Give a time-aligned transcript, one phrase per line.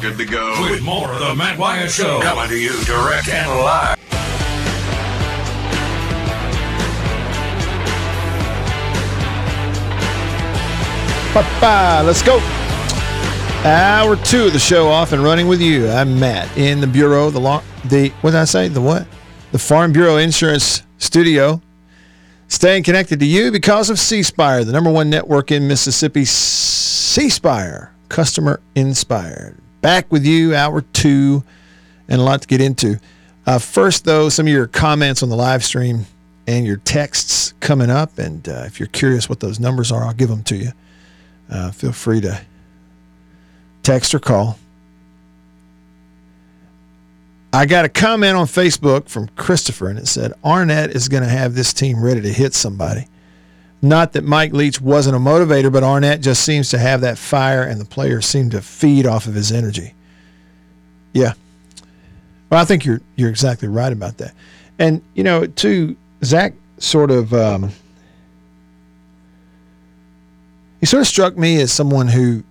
[0.00, 0.68] good to go.
[0.70, 2.20] With more of the Matt Wyatt Show.
[2.22, 3.96] Coming to you direct and live.
[11.34, 12.02] Bye-bye.
[12.02, 12.38] Let's go.
[13.64, 15.88] Hour two of the show off and running with you.
[15.88, 18.68] I'm Matt in the bureau, the long, the what did I say?
[18.68, 19.06] The what?
[19.50, 21.60] The Farm Bureau Insurance Studio.
[22.46, 26.24] Staying connected to you because of C Spire, the number one network in Mississippi.
[26.24, 29.58] C Spire, customer inspired.
[29.80, 31.44] Back with you, hour two,
[32.08, 32.98] and a lot to get into.
[33.46, 36.06] Uh, first, though, some of your comments on the live stream
[36.46, 38.18] and your texts coming up.
[38.18, 40.72] And uh, if you're curious what those numbers are, I'll give them to you.
[41.50, 42.40] Uh, feel free to
[43.82, 44.58] text or call.
[47.52, 51.28] I got a comment on Facebook from Christopher, and it said Arnett is going to
[51.28, 53.06] have this team ready to hit somebody.
[53.80, 57.62] Not that Mike Leach wasn't a motivator, but Arnett just seems to have that fire,
[57.62, 59.94] and the players seem to feed off of his energy.
[61.12, 61.34] Yeah.
[62.50, 64.34] Well, I think you're you're exactly right about that.
[64.78, 67.70] And you know, too, Zach sort of um,
[70.80, 72.42] he sort of struck me as someone who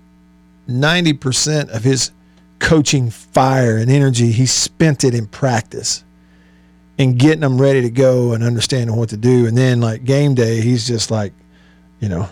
[0.69, 2.11] 90% of his
[2.59, 6.03] coaching fire and energy, he spent it in practice
[6.97, 9.45] and getting them ready to go and understanding what to do.
[9.45, 11.33] And then, like game day, he's just like,
[11.99, 12.29] you know,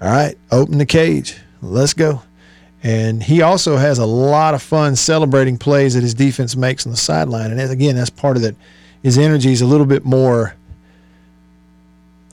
[0.00, 2.22] all right, open the cage, let's go.
[2.82, 6.92] And he also has a lot of fun celebrating plays that his defense makes on
[6.92, 7.50] the sideline.
[7.50, 8.54] And again, that's part of that.
[9.02, 10.54] His energy is a little bit more.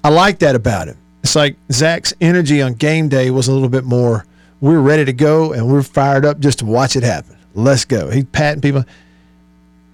[0.04, 0.98] I like that about him.
[1.24, 4.26] It's like Zach's energy on game day was a little bit more.
[4.60, 7.38] We're ready to go and we're fired up just to watch it happen.
[7.56, 8.10] Let's go.
[8.10, 8.84] He's patting people.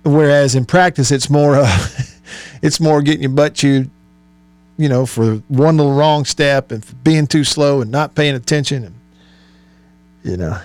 [0.09, 1.87] Whereas in practice, it's more, uh,
[2.61, 3.89] it's more getting your butt chewed,
[4.77, 8.83] you know, for one little wrong step and being too slow and not paying attention,
[8.85, 8.95] and
[10.23, 10.59] you know,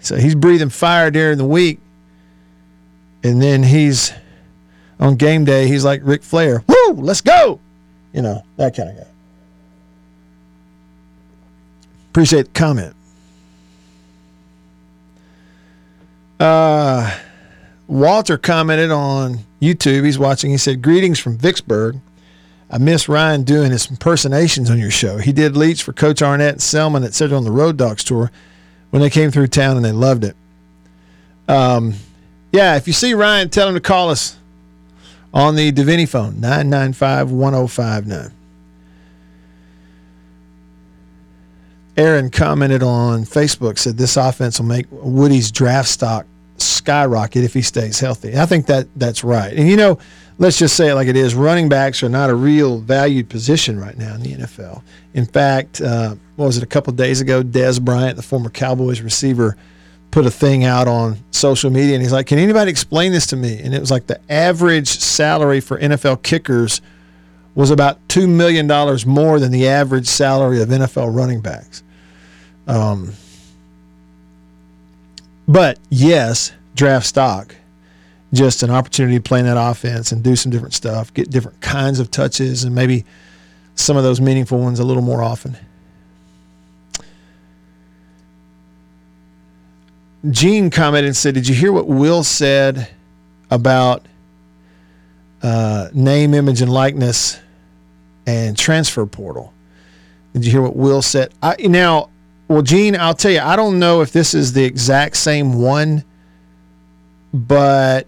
[0.00, 1.80] so he's breathing fire during the week,
[3.22, 4.12] and then he's
[5.00, 5.68] on game day.
[5.68, 6.62] He's like Ric Flair.
[6.66, 7.60] Woo, let's go.
[8.12, 9.06] You know that kind of guy.
[12.10, 12.94] Appreciate the comment.
[16.38, 17.18] Uh,
[17.86, 20.04] Walter commented on YouTube.
[20.04, 20.50] He's watching.
[20.50, 22.00] He said, Greetings from Vicksburg.
[22.70, 25.18] I miss Ryan doing his impersonations on your show.
[25.18, 27.36] He did Leach for Coach Arnett and Selmon, etc.
[27.36, 28.30] on the Road Dogs tour
[28.90, 30.36] when they came through town and they loved it.
[31.48, 31.94] Um,
[32.50, 34.38] yeah, if you see Ryan, tell him to call us
[35.34, 38.32] on the Davini phone, 995 1059.
[41.96, 46.26] Aaron commented on Facebook, said this offense will make Woody's draft stock
[46.58, 48.36] skyrocket if he stays healthy.
[48.36, 49.52] I think that that's right.
[49.52, 49.98] And you know,
[50.38, 53.78] let's just say it like it is: running backs are not a real valued position
[53.78, 54.82] right now in the NFL.
[55.14, 57.42] In fact, uh, what was it a couple days ago?
[57.42, 59.56] Dez Bryant, the former Cowboys receiver,
[60.10, 63.36] put a thing out on social media, and he's like, "Can anybody explain this to
[63.36, 66.80] me?" And it was like the average salary for NFL kickers
[67.54, 71.82] was about two million dollars more than the average salary of NFL running backs.
[72.66, 73.12] Um,
[75.48, 77.54] but yes, draft stock,
[78.32, 81.60] just an opportunity to play in that offense and do some different stuff, get different
[81.60, 83.04] kinds of touches, and maybe
[83.74, 85.56] some of those meaningful ones a little more often.
[90.30, 92.88] Gene commented and said, "Did you hear what Will said
[93.50, 94.06] about
[95.42, 97.40] uh, name, image, and likeness
[98.26, 99.52] and transfer portal?"
[100.32, 101.34] Did you hear what Will said?
[101.42, 102.08] I, now,
[102.52, 106.04] well, Gene, I'll tell you, I don't know if this is the exact same one,
[107.32, 108.06] but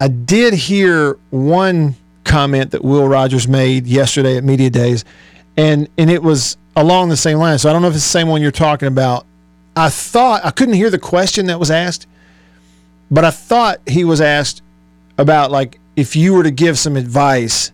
[0.00, 5.04] I did hear one comment that Will Rogers made yesterday at Media Days,
[5.56, 7.58] and and it was along the same line.
[7.58, 9.26] So I don't know if it's the same one you're talking about.
[9.74, 12.06] I thought I couldn't hear the question that was asked,
[13.10, 14.62] but I thought he was asked
[15.18, 17.72] about like if you were to give some advice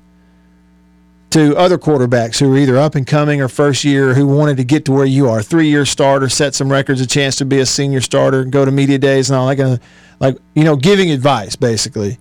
[1.37, 4.65] to other quarterbacks who are either up and coming or first year who wanted to
[4.65, 7.59] get to where you are, three year starter, set some records, a chance to be
[7.59, 9.81] a senior starter, go to media days and all that kind of
[10.19, 12.17] like you know giving advice basically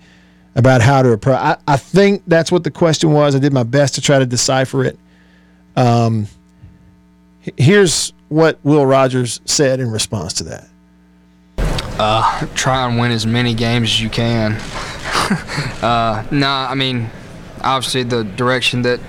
[0.55, 1.39] about how to approach.
[1.39, 3.37] I, I think that's what the question was.
[3.37, 4.99] I did my best to try to decipher it.
[5.77, 6.27] Um,
[7.55, 10.67] here's what Will Rogers said in response to that.
[11.97, 14.51] Uh, try and win as many games as you can.
[15.81, 17.09] uh, nah, I mean,
[17.61, 18.99] obviously the direction that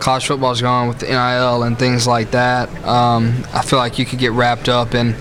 [0.00, 4.06] college football's gone with the NIL and things like that, um, I feel like you
[4.06, 5.14] could get wrapped up in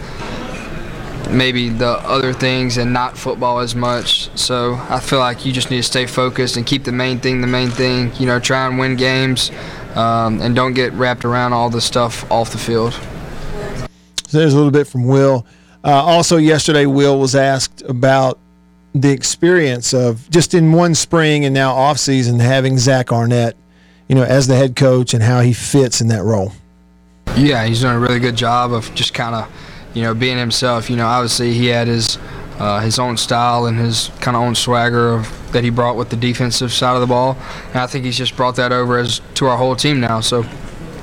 [1.29, 4.29] maybe the other things and not football as much.
[4.37, 7.41] So I feel like you just need to stay focused and keep the main thing
[7.41, 8.11] the main thing.
[8.15, 9.51] You know, try and win games
[9.95, 12.93] um, and don't get wrapped around all the stuff off the field.
[14.27, 15.45] So there's a little bit from Will.
[15.83, 18.37] Uh, also, yesterday, Will was asked about
[18.93, 23.55] the experience of just in one spring and now off season having Zach Arnett,
[24.07, 26.53] you know, as the head coach and how he fits in that role.
[27.35, 29.51] Yeah, he's doing a really good job of just kind of,
[29.93, 30.89] you know, being himself.
[30.89, 32.17] You know, obviously he had his
[32.57, 36.09] uh, his own style and his kind of own swagger of that he brought with
[36.09, 37.37] the defensive side of the ball,
[37.67, 40.19] and I think he's just brought that over as to our whole team now.
[40.19, 40.43] So,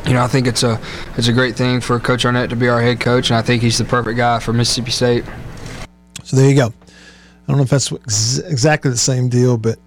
[0.07, 0.81] you know, I think it's a
[1.17, 3.63] it's a great thing for Coach Arnett to be our head coach, and I think
[3.63, 5.25] he's the perfect guy for Mississippi State.
[6.25, 6.75] So there you go.
[7.47, 9.79] I don't know if that's ex- exactly the same deal, but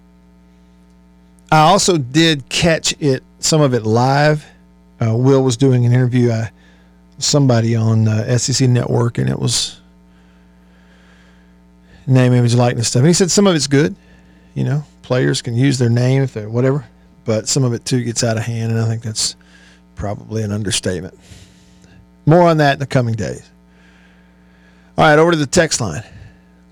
[1.52, 4.46] I also did catch it, some of it live.
[5.00, 6.46] Uh, Will was doing an interview, uh,
[7.18, 9.78] somebody on uh, SEC Network, and it was
[12.06, 13.00] name, image, likeness stuff.
[13.00, 13.94] And he said some of it's good,
[14.54, 16.86] you know, players can use their name if they're whatever,
[17.26, 19.36] but some of it too gets out of hand, and I think that's
[19.96, 21.18] probably an understatement.
[22.24, 23.48] More on that in the coming days.
[24.96, 26.04] All right, over to the text line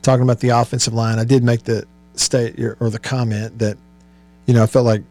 [0.02, 3.76] talking about the offensive line, I did make the state or the comment that,
[4.46, 5.02] you know, I felt like,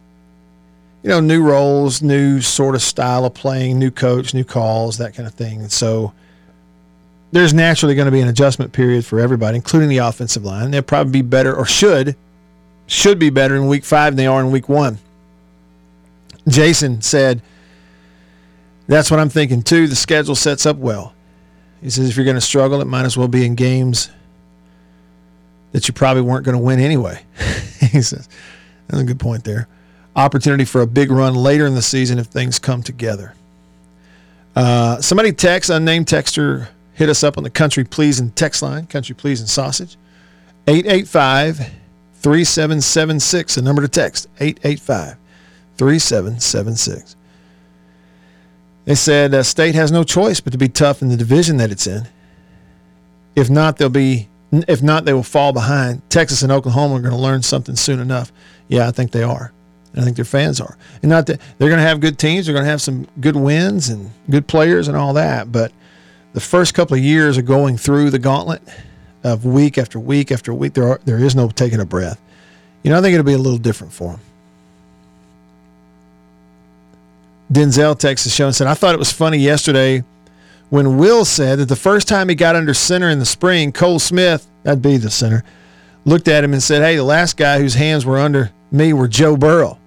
[1.04, 5.13] you know, new roles, new sort of style of playing, new coach, new calls, that
[5.13, 5.62] kind of thing.
[5.62, 6.13] And so
[7.31, 10.72] there's naturally going to be an adjustment period for everybody, including the offensive line.
[10.72, 12.16] They'll probably be better or should
[12.88, 14.98] should be better in week five than they are in week one.
[16.48, 17.42] Jason said,
[18.88, 19.88] That's what I'm thinking too.
[19.88, 21.13] The schedule sets up well.
[21.81, 24.10] He says if you're going to struggle, it might as well be in games
[25.77, 27.24] that you probably weren't going to win anyway.
[27.79, 28.27] he says,
[28.88, 29.68] that's a good point there.
[30.15, 33.35] Opportunity for a big run later in the season if things come together.
[34.56, 39.13] Uh, somebody text, unnamed texter, hit us up on the Country Pleasing text line, Country
[39.13, 39.97] Pleasing Sausage,
[40.65, 41.57] 885
[42.15, 45.15] 3776, the number to text, 885
[45.77, 47.15] 3776.
[48.85, 51.69] They said uh, State has no choice but to be tough in the division that
[51.69, 52.07] it's in.
[53.35, 56.07] If not, they'll be if not, they will fall behind.
[56.09, 58.31] Texas and Oklahoma are going to learn something soon enough.
[58.67, 59.51] Yeah, I think they are.
[59.95, 60.77] I think their fans are.
[61.01, 63.35] And not that they're going to have good teams, they're going to have some good
[63.35, 65.51] wins and good players and all that.
[65.51, 65.71] But
[66.33, 68.61] the first couple of years of going through the gauntlet
[69.23, 72.21] of week after week after week, there are, there is no taking a breath.
[72.83, 74.21] You know, I think it'll be a little different for them.
[77.51, 80.03] Denzel Texas show and said, I thought it was funny yesterday
[80.69, 83.99] when Will said that the first time he got under center in the spring, Cole
[83.99, 85.43] Smith, that'd be the center,
[86.05, 89.07] looked at him and said, Hey, the last guy whose hands were under me were
[89.07, 89.79] Joe Burrow.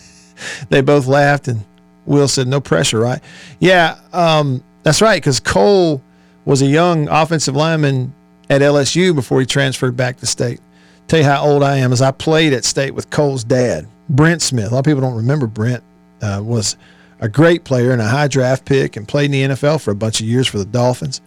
[0.68, 1.64] they both laughed, and
[2.06, 3.20] Will said, No pressure, right?
[3.58, 6.02] Yeah, um, that's right, because Cole
[6.44, 8.14] was a young offensive lineman
[8.50, 10.60] at LSU before he transferred back to state.
[11.08, 14.42] Tell you how old I am, as I played at state with Cole's dad, Brent
[14.42, 14.70] Smith.
[14.70, 15.82] A lot of people don't remember Brent
[16.20, 16.76] uh, was
[17.22, 19.94] a great player and a high draft pick and played in the NFL for a
[19.94, 21.20] bunch of years for the Dolphins.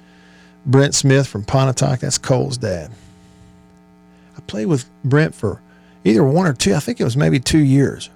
[0.65, 2.91] Brent Smith from Pontotoc, that's Cole's dad.
[4.37, 5.61] I played with Brent for
[6.03, 8.09] either one or two, I think it was maybe two years.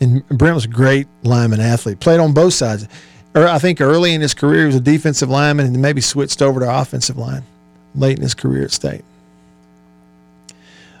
[0.00, 2.88] And Brent was a great lineman athlete, played on both sides.
[3.36, 6.42] Er, I think early in his career, he was a defensive lineman and maybe switched
[6.42, 7.44] over to offensive line
[7.94, 9.04] late in his career at state.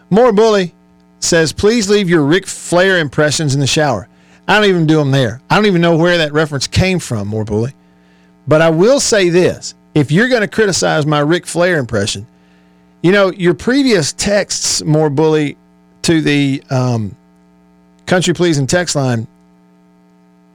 [0.08, 0.72] More bully
[1.20, 4.08] says, please leave your Ric Flair impressions in the shower.
[4.46, 5.40] I don't even do them there.
[5.50, 7.74] I don't even know where that reference came from, more bully.
[8.46, 12.26] But I will say this if you're going to criticize my Ric Flair impression,
[13.02, 15.56] you know, your previous texts, more bully,
[16.02, 17.14] to the um,
[18.06, 19.26] country pleasing text line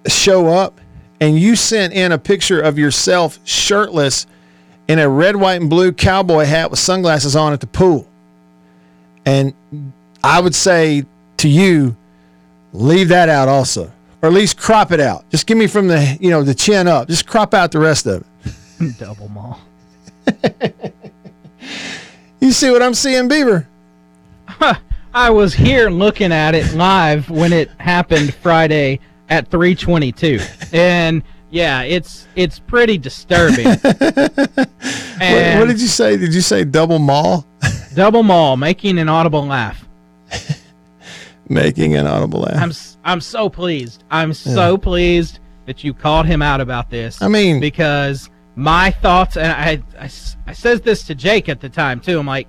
[0.08, 0.79] show up,
[1.20, 4.25] and you sent in a picture of yourself shirtless
[4.88, 8.08] in a red, white, and blue cowboy hat with sunglasses on at the pool.
[9.25, 9.53] And
[10.24, 11.06] I would say
[11.38, 11.96] to you,
[12.72, 15.30] leave that out also, or at least crop it out.
[15.30, 17.08] Just give me from the you know the chin up.
[17.10, 18.98] Just crop out the rest of it.
[19.00, 19.60] Double mall.
[22.39, 23.68] you see what I'm seeing, Beaver?
[25.13, 29.00] I was here looking at it live when it happened Friday
[29.30, 30.39] at 322,
[30.72, 33.65] and yeah, it's it's pretty disturbing.
[33.65, 36.18] what, what, did you say?
[36.18, 37.46] Did you say double mall?
[37.94, 39.86] double mall, making an audible laugh.
[41.50, 42.62] making an audible laugh.
[42.62, 42.72] I'm
[43.04, 44.04] I'm so pleased.
[44.10, 44.78] I'm so yeah.
[44.78, 47.22] pleased that you called him out about this.
[47.22, 50.10] I mean, because my thoughts, and I, I,
[50.48, 52.20] I says this to Jake at the time too.
[52.20, 52.48] I'm like,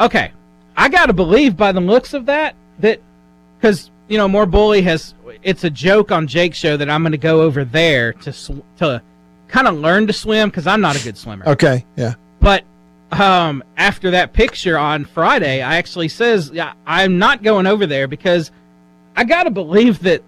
[0.00, 0.32] okay,
[0.76, 3.00] I got to believe by the looks of that that
[3.58, 7.12] because you know more bully has it's a joke on Jake's show that I'm going
[7.12, 9.02] to go over there to sw- to
[9.48, 11.46] kind of learn to swim because I'm not a good swimmer.
[11.48, 12.14] Okay, yeah.
[12.40, 12.64] But
[13.10, 18.06] um, after that picture on Friday, I actually says, yeah, I'm not going over there
[18.08, 18.50] because
[19.16, 20.22] I got to believe that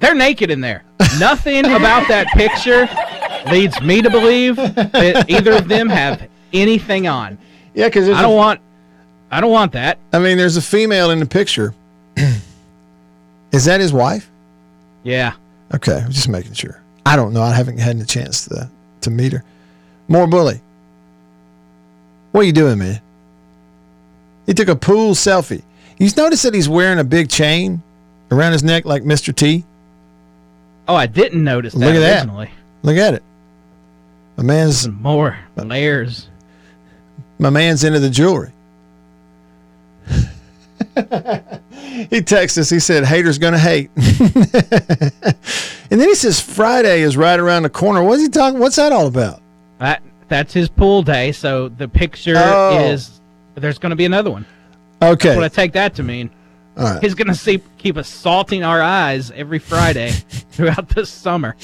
[0.00, 0.84] they're naked in there.
[1.18, 2.88] Nothing about that picture
[3.50, 7.38] leads me to believe that either of them have anything on.
[7.74, 8.60] Yeah, because I don't want
[9.30, 9.98] I don't want that.
[10.12, 11.74] I mean, there's a female in the picture.
[13.52, 14.28] Is that his wife?
[15.04, 15.34] Yeah.
[15.74, 16.80] Okay, I'm just making sure.
[17.04, 17.42] I don't know.
[17.42, 18.70] I haven't had a chance to
[19.02, 19.44] to meet her.
[20.08, 20.60] More bully.
[22.32, 23.00] What are you doing, man?
[24.46, 25.62] He took a pool selfie.
[25.98, 27.82] You notice that he's wearing a big chain
[28.30, 29.34] around his neck like Mr.
[29.34, 29.64] T?
[30.86, 32.48] Oh, I didn't notice that Look at that.
[32.82, 33.22] Look at it.
[34.36, 36.28] My man's Some more layers.
[37.38, 38.52] my man's into the jewelry.
[42.08, 42.70] he texted us.
[42.70, 45.12] He said, "Haters gonna hate." and
[45.90, 48.60] then he says, "Friday is right around the corner." What's he talking?
[48.60, 49.42] What's that all about?
[49.78, 52.78] That that's his pool day, so the picture Oh.
[52.78, 53.20] is
[53.54, 54.46] there's going to be another one.
[55.02, 55.34] Okay.
[55.34, 56.30] What I take that to mean.
[56.76, 57.02] all right.
[57.02, 60.10] He's going to see keep assaulting our eyes every Friday
[60.52, 61.56] throughout the summer.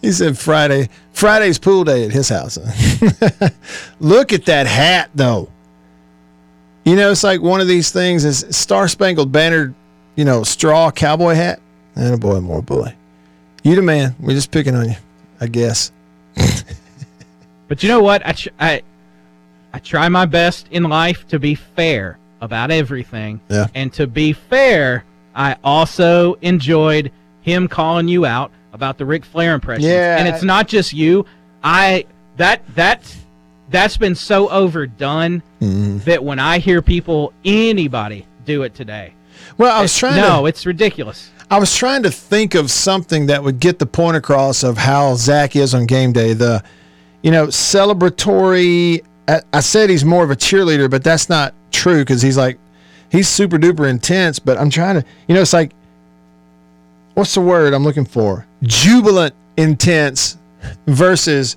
[0.00, 0.88] He said Friday.
[1.12, 2.58] Friday's pool day at his house.
[4.00, 5.48] Look at that hat, though.
[6.84, 9.72] You know, it's like one of these things is Star Spangled Banner,
[10.16, 11.60] you know, straw cowboy hat.
[11.94, 12.94] And a boy, more boy.
[13.62, 14.16] You the man.
[14.18, 14.96] We're just picking on you,
[15.40, 15.92] I guess.
[17.72, 18.20] But you know what?
[18.26, 18.82] I, tr- I
[19.72, 23.40] I try my best in life to be fair about everything.
[23.48, 23.68] Yeah.
[23.74, 27.10] And to be fair, I also enjoyed
[27.40, 29.84] him calling you out about the Ric Flair impression.
[29.88, 30.18] Yeah.
[30.18, 31.24] And it's not just you.
[31.64, 32.04] I
[32.36, 33.16] that that
[33.70, 35.98] that's been so overdone Mm-hmm.
[36.00, 39.14] that when I hear people anybody do it today.
[39.56, 40.46] Well, I was trying no, to.
[40.46, 41.30] it's ridiculous.
[41.50, 45.14] I was trying to think of something that would get the point across of how
[45.14, 46.34] Zach is on game day.
[46.34, 46.62] The,
[47.22, 49.04] you know, celebratory.
[49.28, 52.58] I, said he's more of a cheerleader, but that's not true because he's like,
[53.10, 54.38] he's super duper intense.
[54.38, 55.72] But I'm trying to, you know, it's like,
[57.14, 58.46] what's the word I'm looking for?
[58.62, 60.36] Jubilant intense
[60.86, 61.56] versus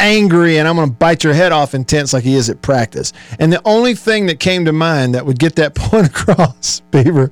[0.00, 3.12] angry and I'm going to bite your head off intense like he is at practice.
[3.38, 7.30] And the only thing that came to mind that would get that point across, Beaver,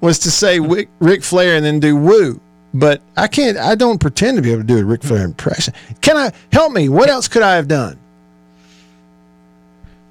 [0.00, 2.40] was to say Rick, Ric Flair and then do woo.
[2.74, 3.56] But I can't.
[3.56, 5.72] I don't pretend to be able to do a Ric Flair impression.
[6.02, 6.88] Can I help me?
[6.88, 7.98] What else could I have done?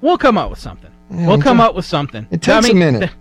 [0.00, 0.90] We'll come up with something.
[1.10, 2.26] we'll come up with something.
[2.30, 2.98] It takes a minute.
[3.00, 3.12] th-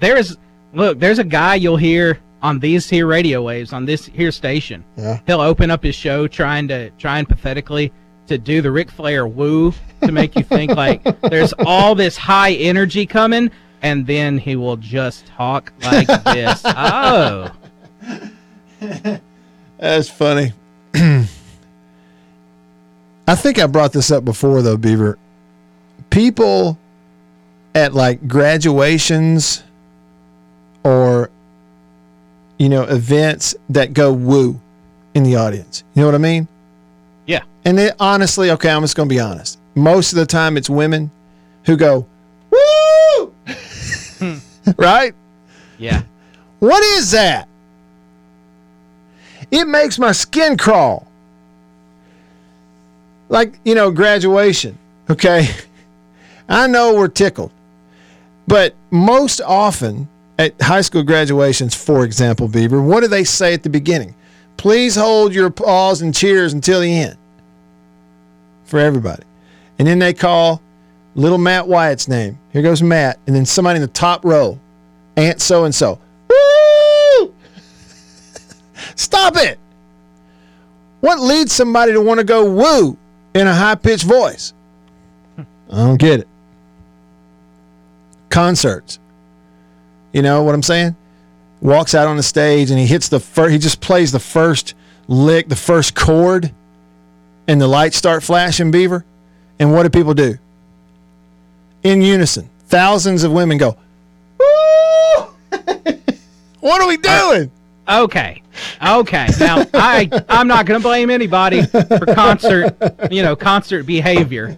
[0.00, 0.36] there's
[0.72, 4.84] look, there's a guy you'll hear on these here radio waves on this here station.
[4.96, 5.20] Yeah.
[5.26, 7.92] He'll open up his show trying to trying pathetically
[8.26, 9.72] to do the Ric Flair woo
[10.02, 13.50] to make you think like there's all this high energy coming,
[13.82, 16.62] and then he will just talk like this.
[16.64, 17.50] Oh,
[19.78, 20.52] That's funny.
[23.26, 25.18] I think I brought this up before though, Beaver.
[26.10, 26.78] People
[27.74, 29.62] at like graduations
[30.84, 31.30] or
[32.58, 34.60] you know events that go woo
[35.14, 35.84] in the audience.
[35.94, 36.48] You know what I mean?
[37.26, 37.42] yeah.
[37.64, 39.58] And it, honestly, okay, I'm just going to be honest.
[39.74, 41.10] Most of the time, it's women
[41.64, 42.06] who go
[42.50, 43.26] woo,
[44.18, 44.36] hmm.
[44.76, 45.14] right?
[45.78, 46.02] Yeah.
[46.58, 47.48] What is that?
[49.50, 51.06] It makes my skin crawl.
[53.28, 54.78] Like, you know, graduation.
[55.08, 55.48] Okay.
[56.48, 57.50] I know we're tickled.
[58.46, 60.08] But most often
[60.38, 64.14] at high school graduations, for example, Beaver, what do they say at the beginning?
[64.56, 67.16] Please hold your applause and cheers until the end
[68.64, 69.24] for everybody.
[69.78, 70.60] And then they call
[71.14, 72.38] little Matt Wyatt's name.
[72.52, 73.18] Here goes Matt.
[73.26, 74.58] And then somebody in the top row,
[75.16, 75.98] Aunt so and so.
[78.96, 79.58] Stop it.
[81.00, 82.96] What leads somebody to want to go woo
[83.34, 84.54] in a high pitched voice?
[85.38, 85.44] I
[85.76, 86.28] don't get it.
[88.30, 88.98] Concerts.
[90.12, 90.96] You know what I'm saying?
[91.60, 94.74] Walks out on the stage and he hits the first, he just plays the first
[95.08, 96.52] lick, the first chord,
[97.48, 99.04] and the lights start flashing, Beaver.
[99.58, 100.38] And what do people do?
[101.82, 103.76] In unison, thousands of women go,
[104.38, 105.26] Woo!
[106.60, 107.50] what are we doing?
[107.88, 108.42] Okay.
[108.86, 109.26] Okay.
[109.38, 112.76] Now I I'm not going to blame anybody for concert,
[113.10, 114.56] you know, concert behavior.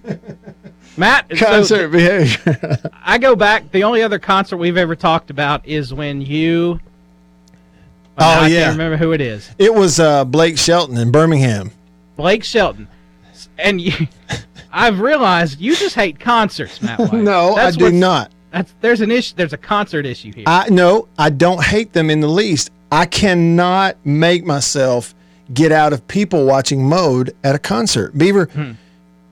[0.97, 2.79] Matt, so Concert behavior.
[3.05, 3.71] I go back.
[3.71, 6.81] The only other concert we've ever talked about is when you.
[8.19, 8.65] Oh, I yeah.
[8.65, 9.51] can't remember who it is.
[9.59, 11.71] it was uh, Blake Shelton in Birmingham.
[12.17, 12.89] Blake Shelton,
[13.59, 13.93] and you.
[14.73, 16.99] I've realized you just hate concerts, Matt.
[16.99, 17.13] Wyatt.
[17.25, 18.31] No, That's I do not.
[18.51, 19.35] That's there's an issue.
[19.37, 20.45] There's a concert issue here.
[20.47, 22.71] I no, I don't hate them in the least.
[22.91, 25.15] I cannot make myself
[25.53, 28.17] get out of people watching mode at a concert.
[28.17, 28.73] Beaver, hmm.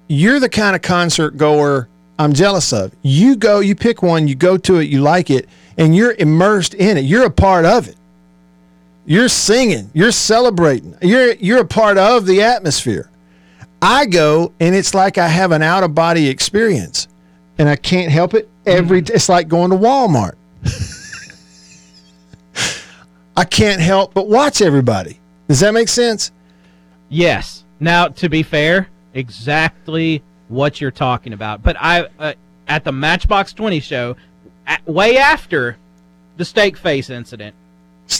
[0.09, 2.95] you're the kind of concert goer I'm jealous of.
[3.03, 6.75] You go, you pick one, you go to it, you like it, and you're immersed
[6.75, 7.05] in it.
[7.05, 7.97] You're a part of it.
[9.07, 9.91] You're singing.
[9.93, 10.97] You're celebrating.
[11.03, 13.11] You're you're a part of the atmosphere.
[13.83, 17.09] I go and it's like I have an out of body experience,
[17.59, 18.49] and I can't help it.
[18.65, 19.13] Every hmm.
[19.13, 20.35] it's like going to Walmart.
[23.37, 25.19] I can't help but watch everybody.
[25.49, 26.31] Does that make sense?
[27.09, 27.65] Yes.
[27.81, 31.63] Now, to be fair, exactly what you're talking about.
[31.63, 32.35] But I, uh,
[32.69, 34.17] at the Matchbox 20 show,
[34.67, 35.77] at, way after
[36.37, 37.55] the steak face incident,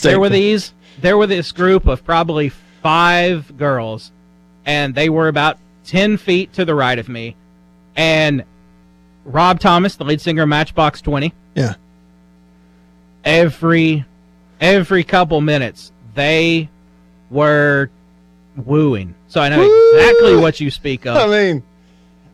[0.01, 2.49] there were these, there were this group of probably
[2.81, 4.11] five girls,
[4.65, 7.35] and they were about 10 feet to the right of me.
[7.95, 8.43] And
[9.23, 11.75] Rob Thomas, the lead singer of Matchbox 20, Yeah.
[13.23, 14.05] every
[14.59, 16.69] every couple minutes they
[17.29, 17.89] were
[18.55, 19.13] wooing.
[19.27, 21.17] So I know exactly what you speak of.
[21.17, 21.63] I mean,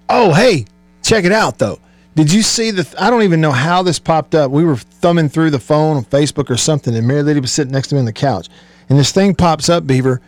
[0.09, 0.65] oh hey,
[1.03, 1.79] check it out though.
[2.15, 2.93] Did you see the?
[2.99, 4.51] I don't even know how this popped up.
[4.51, 7.71] We were thumbing through the phone on Facebook or something, and Mary Lady was sitting
[7.71, 8.49] next to me on the couch,
[8.89, 9.87] and this thing pops up.
[9.87, 10.21] Beaver,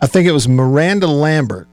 [0.00, 1.68] I think it was Miranda Lambert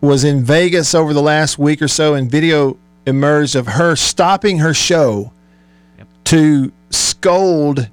[0.00, 4.58] was in Vegas over the last week or so, and video emerged of her stopping
[4.58, 5.32] her show
[6.24, 7.88] to scold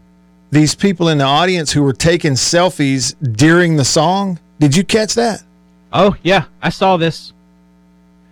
[0.55, 4.39] these people in the audience who were taking selfies during the song.
[4.57, 5.43] Did you catch that?
[5.91, 7.33] Oh yeah, I saw this.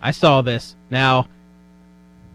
[0.02, 0.76] I saw this.
[0.90, 1.28] Now,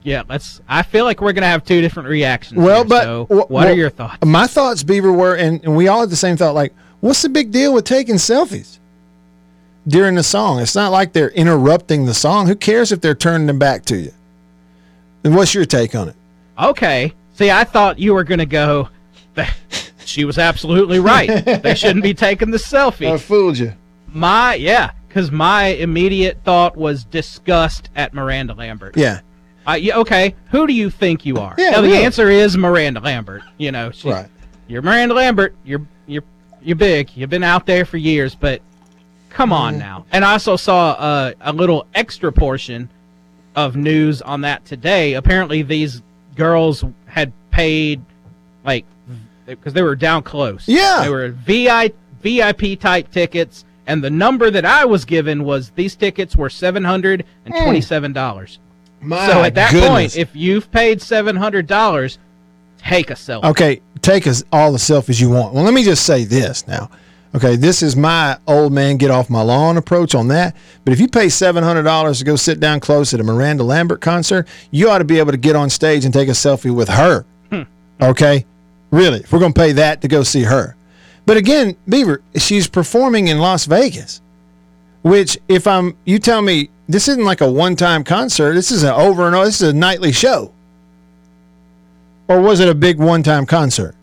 [0.02, 0.61] yeah, let's.
[0.68, 2.61] I feel like we're gonna have two different reactions.
[2.61, 4.18] Well, here, but so what well, are your thoughts?
[4.25, 6.54] My thoughts, Beaver, were, and, and we all had the same thought.
[6.54, 8.78] Like, what's the big deal with taking selfies
[9.87, 10.61] during the song?
[10.61, 12.47] It's not like they're interrupting the song.
[12.47, 14.12] Who cares if they're turning them back to you?
[15.25, 16.16] And what's your take on it?
[16.59, 17.14] Okay.
[17.35, 18.90] See, I thought you were gonna go.
[20.04, 21.45] She was absolutely right.
[21.62, 23.12] they shouldn't be taking the selfie.
[23.12, 23.75] I fooled you.
[24.12, 28.97] My yeah, because my immediate thought was disgust at Miranda Lambert.
[28.97, 29.21] Yeah,
[29.66, 30.35] Uh, yeah, okay.
[30.50, 31.54] Who do you think you are?
[31.59, 32.04] Yeah, now, the really.
[32.04, 33.42] answer is Miranda Lambert.
[33.59, 34.28] You know, she, right.
[34.66, 35.54] You're Miranda Lambert.
[35.64, 36.25] You're you're
[36.62, 37.11] you're big.
[37.14, 38.62] You've been out there for years, but
[39.28, 39.80] come on Mm-hmm.
[39.80, 40.07] now.
[40.11, 42.88] And I also saw uh, a little extra portion
[43.54, 45.14] of news on that today.
[45.14, 46.01] Apparently, these
[46.35, 48.01] girls had paid
[48.64, 48.87] like
[49.48, 50.64] because they were down close.
[50.68, 51.00] Yeah.
[51.02, 55.96] they were VI, VIP type tickets, and the number that I was given was these
[55.96, 58.58] tickets were seven hundred and twenty-seven dollars.
[59.00, 59.88] My So at that goodness.
[59.88, 62.18] point, if you've paid seven hundred dollars,
[62.78, 63.44] take a selfie.
[63.44, 65.54] Okay, take us all the selfies you want.
[65.54, 66.90] Well, let me just say this now.
[67.34, 70.56] Okay, this is my old man get off my lawn approach on that.
[70.84, 73.62] But if you pay seven hundred dollars to go sit down close at a Miranda
[73.62, 76.74] Lambert concert, you ought to be able to get on stage and take a selfie
[76.74, 77.24] with her.
[77.50, 77.62] Hmm.
[78.00, 78.44] Okay,
[78.90, 80.77] really, if we're gonna pay that to go see her.
[81.27, 84.20] But again, Beaver, she's performing in Las Vegas,
[85.03, 88.55] which if I'm, you tell me this isn't like a one-time concert.
[88.55, 89.44] This is an over and over.
[89.44, 90.53] This is a nightly show
[92.29, 93.94] or was it a big one-time concert?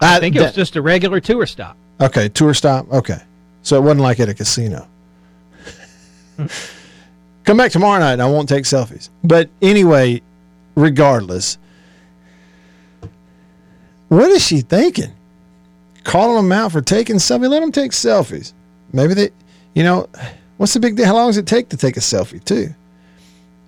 [0.00, 1.76] I think it was just a regular tour stop.
[2.00, 2.28] okay.
[2.28, 2.90] Tour stop.
[2.92, 3.20] Okay,
[3.62, 4.88] so it wasn't like at a casino.
[7.44, 9.10] Come back tomorrow night, and I won't take selfies.
[9.22, 10.22] But anyway,
[10.74, 11.58] regardless,
[14.14, 15.12] what is she thinking?
[16.04, 17.48] Calling them out for taking selfie?
[17.48, 18.52] Let them take selfies.
[18.92, 19.30] Maybe they,
[19.74, 20.08] you know,
[20.56, 21.06] what's the big deal?
[21.06, 22.74] How long does it take to take a selfie, too?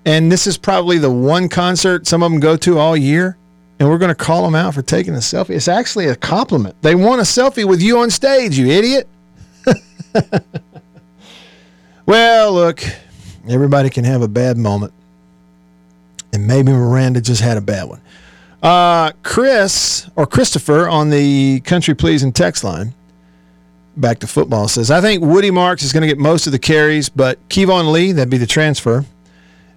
[0.05, 3.37] And this is probably the one concert some of them go to all year,
[3.81, 5.51] and we're going to call them out for taking a selfie.
[5.51, 6.81] It's actually a compliment.
[6.83, 9.09] They want a selfie with you on stage, you idiot.
[12.07, 12.85] well, look,
[13.49, 14.93] everybody can have a bad moment,
[16.33, 18.01] and maybe Miranda just had a bad one.
[18.67, 22.95] Uh, Chris or Christopher on the Country Pleasing text line.
[23.97, 26.59] Back to football says, I think Woody Marks is going to get most of the
[26.59, 29.05] carries, but Keyvone Lee, that'd be the transfer,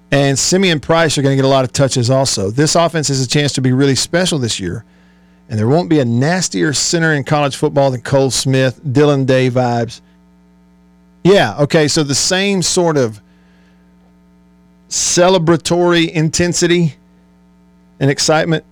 [0.09, 2.49] and Simeon Price are going to get a lot of touches also.
[2.49, 4.83] This offense has a chance to be really special this year,
[5.49, 9.51] and there won't be a nastier center in college football than Cole Smith, Dillon Day
[9.51, 10.01] vibes.
[11.23, 13.21] Yeah, okay, so the same sort of
[14.89, 16.95] celebratory intensity
[17.99, 18.65] and excitement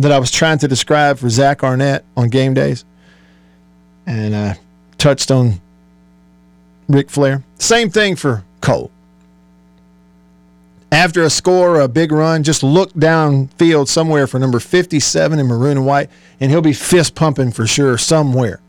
[0.00, 2.84] that I was trying to describe for Zach Arnett on game days,
[4.06, 4.58] and I
[4.98, 5.60] touched on
[6.88, 7.42] Ric Flair.
[7.58, 8.90] Same thing for Cole
[10.92, 15.46] after a score or a big run, just look downfield somewhere for number 57 in
[15.46, 16.10] maroon and white,
[16.40, 18.60] and he'll be fist pumping for sure somewhere.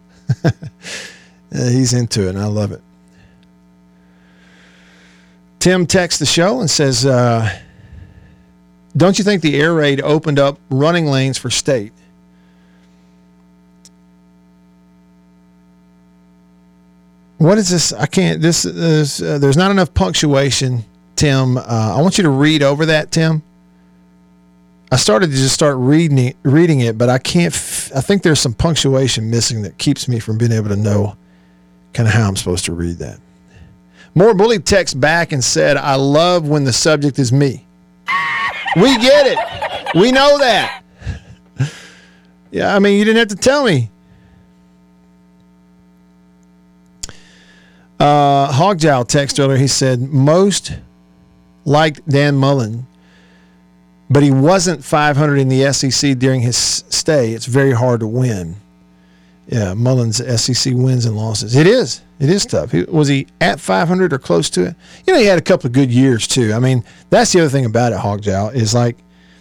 [1.54, 2.82] Uh, he's into it, and I love it.
[5.60, 7.60] Tim texts the show and says, uh,
[8.96, 11.94] Don't you think the air raid opened up running lanes for state?
[17.38, 17.92] What is this?
[17.94, 18.42] I can't.
[18.42, 19.22] This is.
[19.22, 21.58] Uh, there's not enough punctuation Tim.
[21.58, 23.44] Uh, I want you to read over that, Tim.
[24.92, 27.54] I started to just start reading it, reading it, but I can't.
[27.54, 31.16] F- I think there's some punctuation missing that keeps me from being able to know
[31.94, 33.20] kind of how I'm supposed to read that.
[34.16, 37.66] More bully text back and said, "I love when the subject is me."
[38.76, 39.96] We get it.
[39.96, 40.84] We know that.
[42.52, 43.90] Yeah, I mean, you didn't have to tell me.
[48.00, 49.58] Uh, Hogjowl text earlier.
[49.58, 50.74] He said most
[51.66, 52.88] liked Dan Mullen,
[54.10, 57.32] but he wasn't 500 in the SEC during his stay.
[57.34, 58.56] It's very hard to win.
[59.48, 61.56] Yeah, Mullen's SEC wins and losses.
[61.56, 62.02] It is.
[62.22, 62.72] It is tough.
[62.88, 64.76] Was he at 500 or close to it?
[65.08, 66.54] You know, he had a couple of good years too.
[66.54, 67.98] I mean, that's the other thing about it.
[67.98, 68.96] Hogjowl is like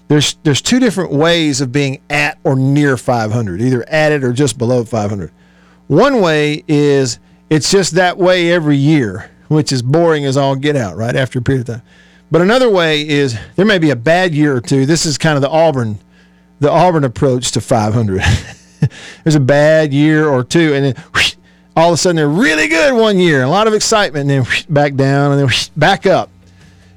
[0.08, 4.32] there's there's two different ways of being at or near 500, either at it or
[4.32, 5.30] just below 500.
[5.88, 7.18] One way is
[7.50, 11.14] it's just that way every year, which is boring as all get out, right?
[11.14, 11.86] After a period of time.
[12.30, 14.86] But another way is there may be a bad year or two.
[14.86, 15.98] This is kind of the Auburn,
[16.60, 18.22] the Auburn approach to 500.
[19.24, 21.34] There's a bad year or two, and then whoosh,
[21.76, 24.64] all of a sudden they're really good one year, a lot of excitement, and then
[24.68, 26.30] back down, and then back up.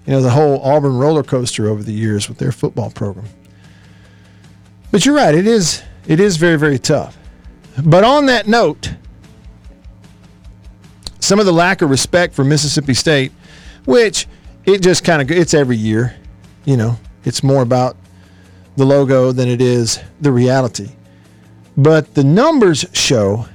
[0.05, 3.27] You know, the whole Auburn roller coaster over the years with their football program.
[4.91, 7.17] But you're right, it is it is very very tough.
[7.83, 8.93] But on that note,
[11.19, 13.31] some of the lack of respect for Mississippi State,
[13.86, 14.27] which
[14.65, 16.15] it just kind of it's every year,
[16.65, 17.95] you know, it's more about
[18.75, 20.89] the logo than it is the reality.
[21.77, 23.47] But the numbers show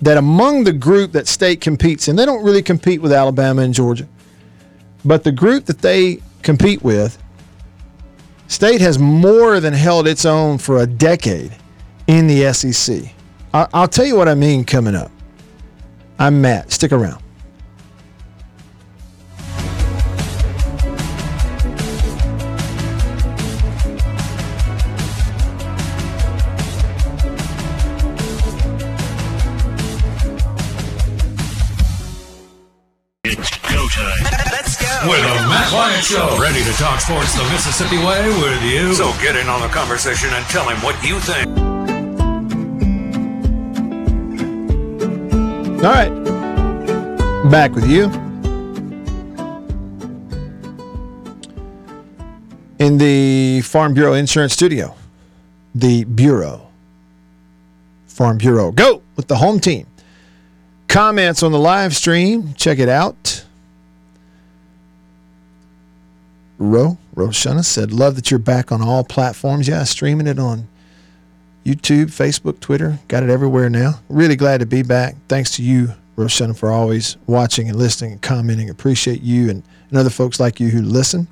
[0.00, 3.74] that among the group that state competes in, they don't really compete with Alabama and
[3.74, 4.08] Georgia,
[5.04, 7.18] but the group that they compete with,
[8.46, 11.54] state has more than held its own for a decade
[12.06, 13.12] in the SEC.
[13.52, 15.10] I'll tell you what I mean coming up.
[16.18, 16.70] I'm Matt.
[16.70, 17.22] Stick around.
[36.08, 36.40] Show.
[36.40, 38.94] Ready to talk sports the Mississippi way with you.
[38.94, 41.46] So get in on the conversation and tell him what you think.
[45.84, 47.50] All right.
[47.50, 48.04] Back with you.
[52.78, 54.94] In the Farm Bureau Insurance Studio.
[55.74, 56.68] The Bureau.
[58.06, 58.72] Farm Bureau.
[58.72, 59.86] Go with the home team.
[60.88, 62.54] Comments on the live stream.
[62.54, 63.44] Check it out.
[66.58, 69.68] Ro, Roshana said, Love that you're back on all platforms.
[69.68, 70.68] Yeah, streaming it on
[71.64, 72.98] YouTube, Facebook, Twitter.
[73.08, 74.00] Got it everywhere now.
[74.08, 75.14] Really glad to be back.
[75.28, 78.70] Thanks to you, Roshana, for always watching and listening and commenting.
[78.70, 81.28] Appreciate you and, and other folks like you who listen.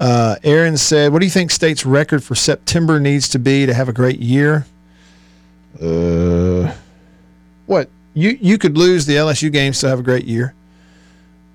[0.00, 3.74] Uh, Aaron said, What do you think state's record for September needs to be to
[3.74, 4.66] have a great year?
[5.80, 6.72] Uh,
[7.66, 7.88] what?
[8.14, 10.54] You, you could lose the LSU games to have a great year,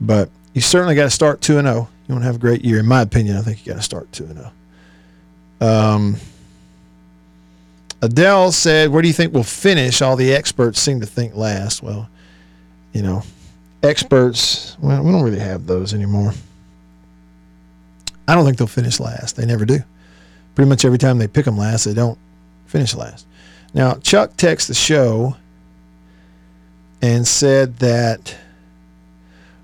[0.01, 1.87] but you certainly got to start 2 and 0.
[2.09, 2.79] You want to have a great year.
[2.79, 4.51] In my opinion, I think you got to start 2 and 0.
[5.61, 6.15] Um,
[8.01, 10.01] Adele said, Where do you think we'll finish?
[10.01, 11.83] All the experts seem to think last.
[11.83, 12.09] Well,
[12.93, 13.21] you know,
[13.83, 16.33] experts, well, we don't really have those anymore.
[18.27, 19.35] I don't think they'll finish last.
[19.35, 19.77] They never do.
[20.55, 22.17] Pretty much every time they pick them last, they don't
[22.65, 23.27] finish last.
[23.75, 25.35] Now, Chuck texted the show
[27.03, 28.35] and said that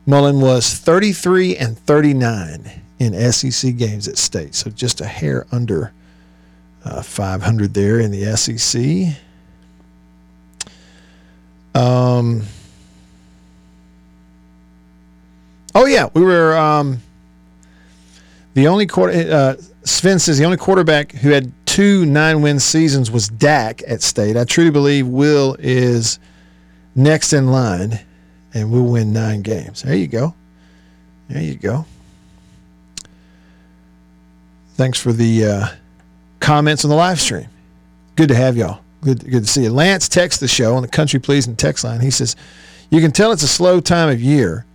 [0.06, 4.54] Mullen was 33 and 39 in SEC games at state.
[4.54, 5.92] So just a hair under
[6.84, 9.18] uh, 500 there in the SEC.
[11.74, 12.44] Um,
[15.74, 16.10] oh, yeah.
[16.14, 17.02] We were um,
[18.54, 19.14] the only quarter.
[19.14, 24.02] Uh, Sven says the only quarterback who had two nine win seasons was Dak at
[24.02, 24.38] state.
[24.38, 26.20] I truly believe Will is
[26.96, 28.00] next in line
[28.56, 29.84] and we'll win nine games.
[29.84, 30.34] There you go.
[31.28, 31.86] There you go.
[34.76, 35.68] Thanks for the uh,
[36.40, 37.48] comments on the live stream.
[38.16, 38.80] Good to have y'all.
[39.02, 39.70] Good, good to see you.
[39.72, 42.00] Lance texts the show on the Country Pleasing text line.
[42.00, 42.36] He says,
[42.90, 44.66] You can tell it's a slow time of year.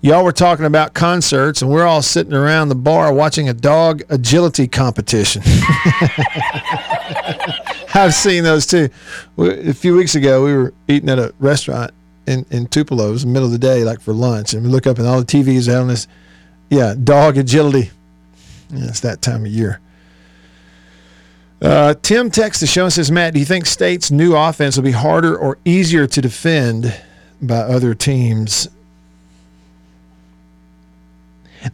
[0.00, 4.02] Y'all were talking about concerts, and we're all sitting around the bar watching a dog
[4.10, 5.42] agility competition.
[7.94, 8.90] I've seen those too.
[9.38, 11.92] A few weeks ago, we were eating at a restaurant
[12.28, 14.86] in, in Tupelo's in the middle of the day, like for lunch, and we look
[14.86, 16.06] up and all the TVs are on this,
[16.68, 17.90] yeah, dog agility.
[18.70, 19.80] Yeah, it's that time of year.
[21.60, 24.84] Uh, Tim texts the show and says, Matt, do you think State's new offense will
[24.84, 26.94] be harder or easier to defend
[27.40, 28.68] by other teams?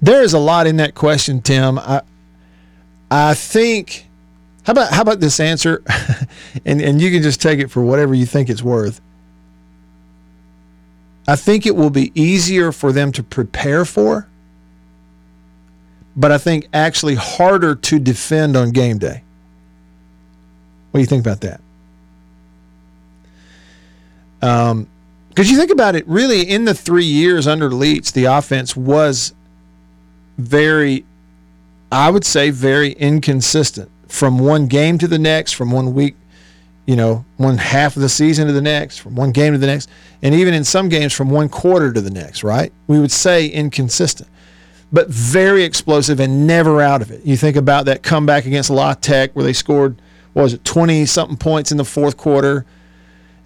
[0.00, 1.78] There is a lot in that question, Tim.
[1.78, 2.02] I,
[3.10, 4.06] I think.
[4.62, 5.82] How about how about this answer,
[6.64, 9.02] and and you can just take it for whatever you think it's worth.
[11.26, 14.28] I think it will be easier for them to prepare for,
[16.16, 19.22] but I think actually harder to defend on game day.
[20.90, 21.60] What do you think about that?
[24.42, 24.86] Um,
[25.30, 29.34] because you think about it, really, in the three years under Leach, the offense was
[30.38, 31.04] very,
[31.90, 36.14] I would say, very inconsistent from one game to the next, from one week,
[36.86, 39.66] you know, one half of the season to the next, from one game to the
[39.66, 39.88] next,
[40.22, 42.72] and even in some games from one quarter to the next, right?
[42.86, 44.28] We would say inconsistent,
[44.92, 47.24] but very explosive and never out of it.
[47.24, 50.00] You think about that comeback against La Tech where they scored,
[50.34, 52.66] what was it, 20 something points in the fourth quarter.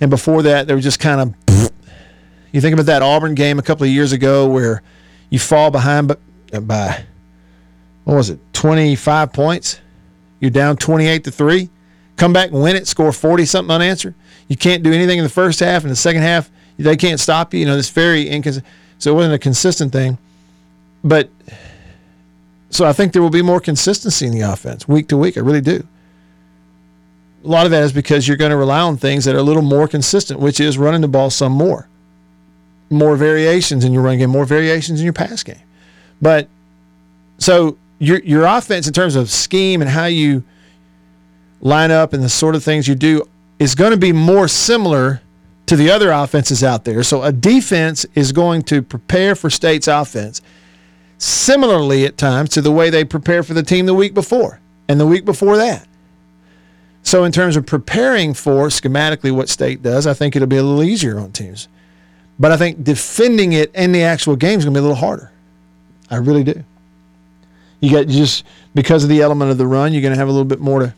[0.01, 1.71] And before that, they were just kind of
[2.53, 4.83] you think about that Auburn game a couple of years ago where
[5.31, 6.17] you fall behind by,
[6.53, 7.05] uh, by
[8.03, 9.81] what was it, 25 points?
[10.41, 11.71] You're down 28 to 3.
[12.19, 14.15] Come back and win it, score 40 something unanswered.
[14.49, 15.85] You can't do anything in the first half.
[15.85, 17.61] In the second half, they can't stop you.
[17.61, 18.71] You know, this very inconsistent.
[18.99, 20.19] So it wasn't a consistent thing.
[21.03, 21.31] But
[22.71, 25.39] so I think there will be more consistency in the offense week to week.
[25.39, 25.87] I really do.
[27.45, 29.43] A lot of that is because you're going to rely on things that are a
[29.43, 31.89] little more consistent, which is running the ball some more
[32.91, 35.61] more variations in your run game, more variations in your pass game.
[36.21, 36.49] But
[37.39, 40.45] so your your offense in terms of scheme and how you
[41.61, 45.21] line up and the sort of things you do is going to be more similar
[45.67, 47.03] to the other offenses out there.
[47.03, 50.41] So a defense is going to prepare for state's offense
[51.19, 54.99] similarly at times to the way they prepare for the team the week before and
[55.01, 55.87] the week before that.
[57.03, 60.63] So in terms of preparing for schematically what state does, I think it'll be a
[60.63, 61.69] little easier on teams.
[62.39, 64.97] But I think defending it in the actual game is going to be a little
[64.97, 65.33] harder.
[66.11, 66.63] I really do.
[67.81, 68.45] You got just
[68.75, 70.81] because of the element of the run, you're going to have a little bit more
[70.81, 70.95] to,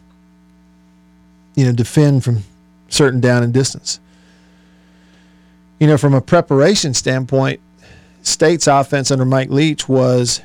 [1.55, 2.45] you know, defend from
[2.89, 4.01] certain down and distance.
[5.79, 7.61] You know, from a preparation standpoint,
[8.23, 10.43] State's offense under Mike Leach was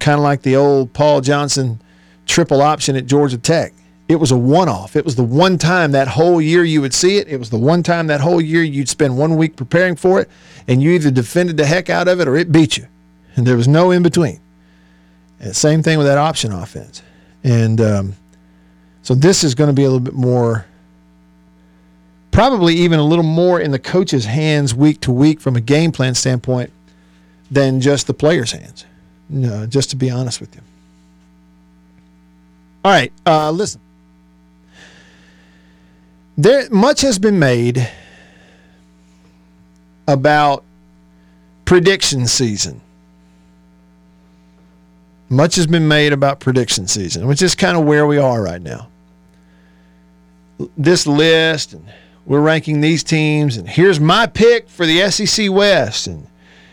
[0.00, 1.80] kind of like the old Paul Johnson
[2.26, 3.72] triple option at Georgia Tech
[4.08, 4.96] it was a one off.
[4.96, 7.28] It was the one time that whole year you would see it.
[7.28, 10.30] It was the one time that whole year you'd spend one week preparing for it,
[10.66, 12.86] and you either defended the heck out of it or it beat you.
[13.36, 14.40] And there was no in between.
[15.40, 17.02] And same thing with that option offense.
[17.44, 18.14] And um,
[19.02, 20.66] so this is going to be a little bit more,
[22.30, 25.92] probably even a little more in the coach's hands week to week from a game
[25.92, 26.72] plan standpoint
[27.50, 28.84] than just the player's hands,
[29.28, 30.62] no, just to be honest with you.
[32.84, 33.80] All right, uh, listen
[36.38, 37.90] there much has been made
[40.06, 40.62] about
[41.64, 42.80] prediction season.
[45.30, 48.62] Much has been made about prediction season, which is kind of where we are right
[48.62, 48.88] now.
[50.76, 51.86] This list, and
[52.24, 56.26] we're ranking these teams, and here's my pick for the SEC West, and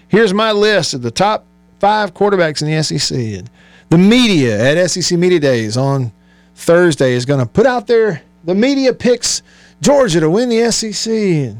[0.07, 1.45] here's my list of the top
[1.79, 3.17] five quarterbacks in the SEC.
[3.17, 3.49] And
[3.89, 6.11] the media at SEC Media Days on
[6.55, 9.41] Thursday is going to put out their the media picks
[9.81, 11.59] Georgia to win the SEC, and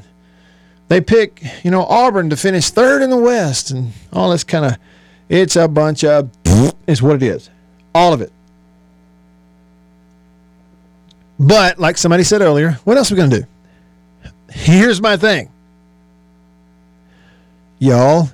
[0.88, 4.66] they pick you know Auburn to finish third in the West, and all this kind
[4.66, 4.78] of
[5.28, 6.32] it's a bunch of
[6.88, 7.50] is what it is,
[7.94, 8.32] all of it.
[11.40, 13.46] But like somebody said earlier, what else are we gonna do?
[14.50, 15.50] Here's my thing,
[17.80, 18.30] y'all.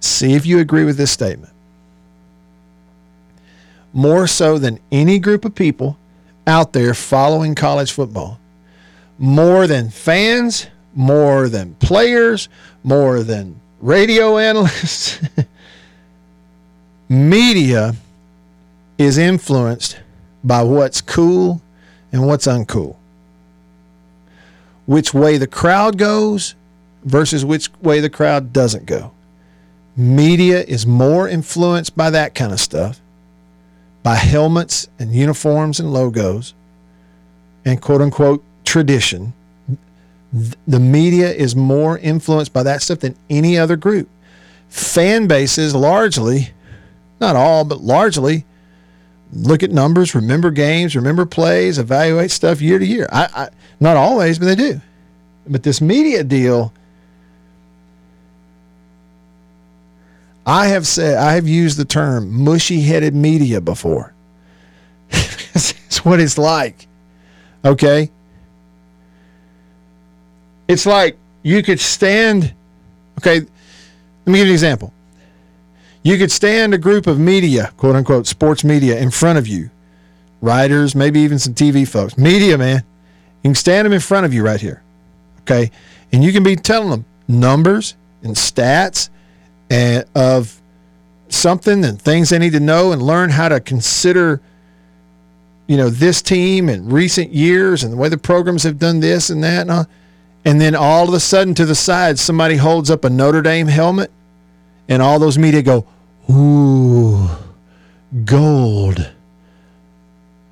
[0.00, 1.52] See if you agree with this statement.
[3.92, 5.96] More so than any group of people
[6.46, 8.38] out there following college football,
[9.18, 12.48] more than fans, more than players,
[12.82, 15.20] more than radio analysts.
[17.14, 17.94] Media
[18.98, 20.00] is influenced
[20.42, 21.62] by what's cool
[22.10, 22.96] and what's uncool.
[24.86, 26.56] Which way the crowd goes
[27.04, 29.12] versus which way the crowd doesn't go.
[29.96, 33.00] Media is more influenced by that kind of stuff,
[34.02, 36.52] by helmets and uniforms and logos,
[37.64, 39.32] and quote unquote tradition.
[40.66, 44.08] The media is more influenced by that stuff than any other group.
[44.68, 46.50] Fan bases largely,
[47.20, 48.44] not all, but largely,
[49.32, 53.08] look at numbers, remember games, remember plays, evaluate stuff year to year.
[53.12, 53.48] I, I
[53.80, 54.80] not always, but they do.
[55.46, 56.72] But this media deal,
[60.46, 64.14] I have said I have used the term mushy-headed media before.
[65.10, 66.86] it's what it's like.
[67.64, 68.10] Okay,
[70.68, 72.54] it's like you could stand,
[73.18, 73.46] okay, let
[74.26, 74.93] me give you an example.
[76.04, 79.70] You could stand a group of media, quote unquote, sports media in front of you
[80.42, 82.84] writers, maybe even some TV folks, media, man.
[83.42, 84.82] You can stand them in front of you right here.
[85.40, 85.70] Okay.
[86.12, 89.08] And you can be telling them numbers and stats
[89.70, 90.60] and of
[91.30, 94.40] something and things they need to know and learn how to consider
[95.66, 99.30] you know this team in recent years and the way the programs have done this
[99.30, 99.86] and that and all.
[100.44, 103.68] And then all of a sudden to the side somebody holds up a Notre Dame
[103.68, 104.10] helmet
[104.88, 105.86] and all those media go,
[106.30, 107.28] "Ooh,
[108.24, 109.10] gold."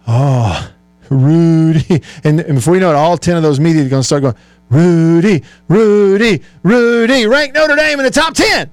[0.07, 0.71] Oh,
[1.09, 2.03] Rudy.
[2.25, 4.23] And, and before you know it, all 10 of those media are going to start
[4.23, 4.37] going,
[4.71, 8.71] Rudy, Rudy, Rudy, rank Notre Dame in the top 10.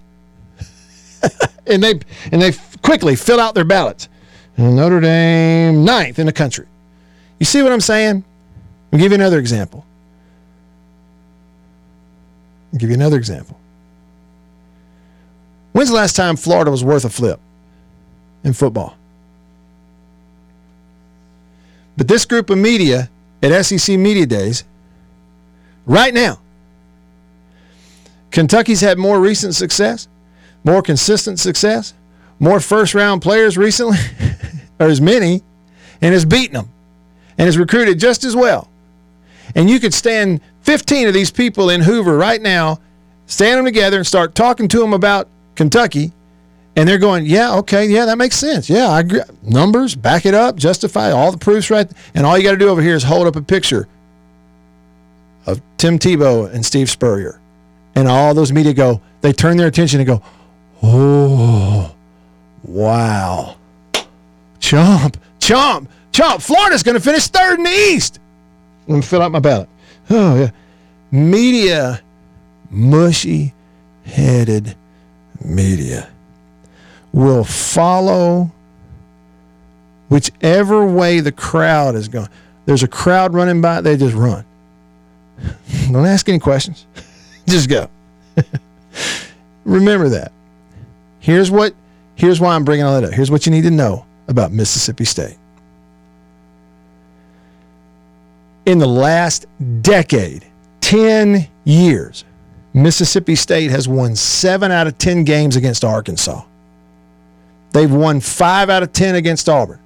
[1.67, 1.99] and they
[2.31, 4.07] and they quickly fill out their ballots.
[4.57, 6.67] Notre Dame ninth in the country.
[7.39, 8.23] You see what I'm saying?
[8.91, 9.85] I'll give you another example.
[12.73, 13.57] I'll give you another example.
[15.71, 17.39] When's the last time Florida was worth a flip
[18.43, 18.95] in football?
[21.97, 23.09] But this group of media
[23.43, 24.63] at SEC Media Days,
[25.85, 26.39] right now,
[28.31, 30.07] Kentucky's had more recent success,
[30.63, 31.93] more consistent success,
[32.39, 33.97] more first round players recently,
[34.79, 35.43] or as many,
[36.01, 36.69] and has beaten them
[37.37, 38.69] and has recruited just as well.
[39.55, 42.79] And you could stand 15 of these people in Hoover right now,
[43.25, 45.27] stand them together and start talking to them about
[45.59, 46.13] Kentucky,
[46.77, 48.69] and they're going, yeah, okay, yeah, that makes sense.
[48.69, 49.19] Yeah, I agree.
[49.43, 51.91] Numbers, back it up, justify all the proofs right.
[52.15, 53.85] And all you got to do over here is hold up a picture
[55.45, 57.41] of Tim Tebow and Steve Spurrier.
[57.93, 60.23] And all those media go, they turn their attention and go,
[60.81, 61.93] oh,
[62.63, 63.57] wow.
[64.61, 66.41] Chomp, chomp, chomp.
[66.41, 68.21] Florida's going to finish third in the East.
[68.87, 69.67] Let me fill out my ballot.
[70.09, 70.51] Oh, yeah.
[71.11, 72.01] Media,
[72.69, 73.53] mushy
[74.05, 74.77] headed
[75.43, 76.09] media
[77.11, 78.51] will follow
[80.09, 82.27] whichever way the crowd is going.
[82.65, 84.45] There's a crowd running by, they just run.
[85.91, 86.85] Don't ask any questions.
[87.47, 87.89] just go.
[89.65, 90.31] Remember that.
[91.19, 91.73] Here's what
[92.15, 93.13] here's why I'm bringing all that up.
[93.13, 95.37] Here's what you need to know about Mississippi State.
[98.65, 99.47] In the last
[99.81, 100.45] decade,
[100.81, 102.23] 10 years,
[102.73, 106.43] Mississippi State has won 7 out of 10 games against Arkansas.
[107.71, 109.79] They've won five out of 10 against Auburn.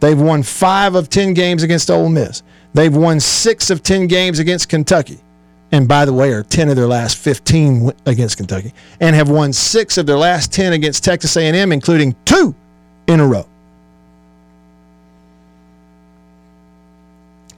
[0.00, 2.42] They've won five of 10 games against Ole Miss.
[2.72, 5.20] They've won six of 10 games against Kentucky.
[5.72, 8.72] And by the way, are 10 of their last 15 against Kentucky.
[9.00, 12.54] And have won six of their last 10 against Texas A&M, including two
[13.06, 13.46] in a row.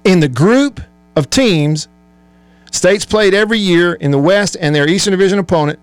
[0.05, 0.81] In the group
[1.17, 1.89] of teams,
[2.73, 5.79] states played every year in the West and their Eastern Division opponent,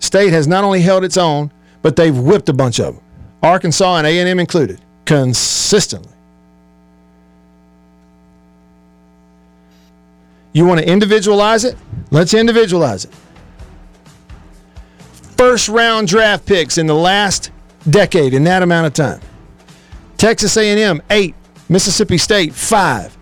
[0.00, 3.04] State has not only held its own, but they've whipped a bunch of them,
[3.42, 6.12] Arkansas and A&M included, consistently.
[10.52, 11.76] You want to individualize it?
[12.10, 13.14] Let's individualize it.
[15.36, 17.52] First round draft picks in the last
[17.88, 19.20] decade in that amount of time.
[20.18, 21.34] Texas A&M 8,
[21.68, 23.16] Mississippi State 5,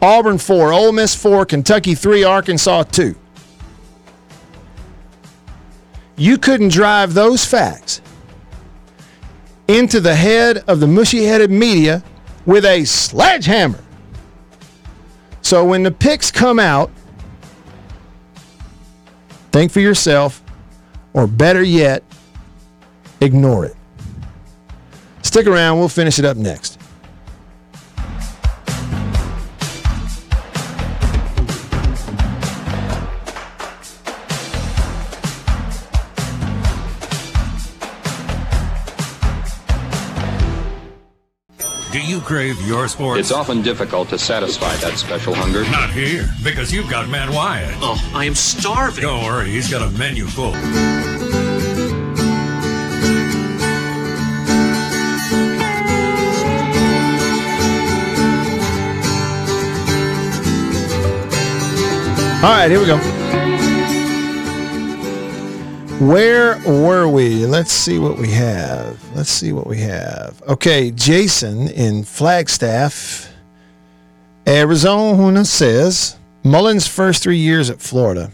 [0.00, 3.14] Auburn 4, Ole Miss 4, Kentucky 3, Arkansas 2
[6.18, 8.02] you couldn't drive those facts
[9.68, 12.02] into the head of the mushy headed media
[12.44, 13.82] with a sledgehammer.
[15.42, 16.90] So when the picks come out,
[19.52, 20.42] think for yourself,
[21.12, 22.02] or better yet,
[23.20, 23.76] ignore it.
[25.22, 26.80] Stick around, we'll finish it up next.
[42.28, 43.18] Crave your sports?
[43.20, 45.62] It's often difficult to satisfy that special hunger.
[45.70, 47.74] Not here, because you've got Matt Wyatt.
[47.80, 49.00] Oh, I am starving.
[49.00, 50.48] Don't worry, he's got a menu full.
[62.44, 63.37] All right, here we go.
[66.00, 67.44] Where were we?
[67.44, 68.96] Let's see what we have.
[69.16, 70.40] Let's see what we have.
[70.46, 73.28] Okay, Jason in Flagstaff,
[74.46, 78.30] Arizona says Mullen's first three years at Florida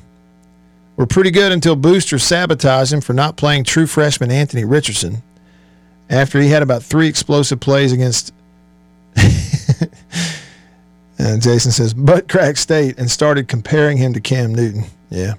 [0.96, 5.22] were pretty good until Booster sabotaged him for not playing true freshman Anthony Richardson
[6.10, 8.34] after he had about three explosive plays against.
[11.18, 14.84] and Jason says, butt crack state and started comparing him to Cam Newton.
[15.08, 15.36] Yeah.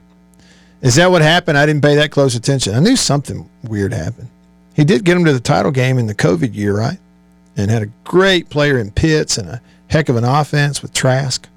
[0.85, 1.57] Is that what happened?
[1.57, 2.75] I didn't pay that close attention.
[2.75, 4.29] I knew something weird happened.
[4.75, 6.99] He did get him to the title game in the COVID year, right?
[7.57, 11.47] and had a great player in Pitts and a heck of an offense with Trask.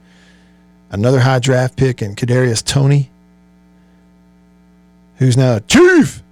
[0.91, 3.11] Another high draft pick in Kadarius Toney,
[5.17, 6.23] who's now a chief.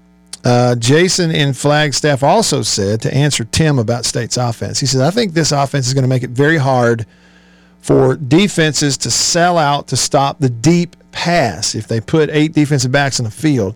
[0.44, 4.78] Uh, Jason in Flagstaff also said to answer Tim about State's offense.
[4.78, 7.04] He said, I think this offense is going to make it very hard
[7.80, 12.92] for defenses to sell out to stop the deep pass if they put eight defensive
[12.92, 13.74] backs in the field.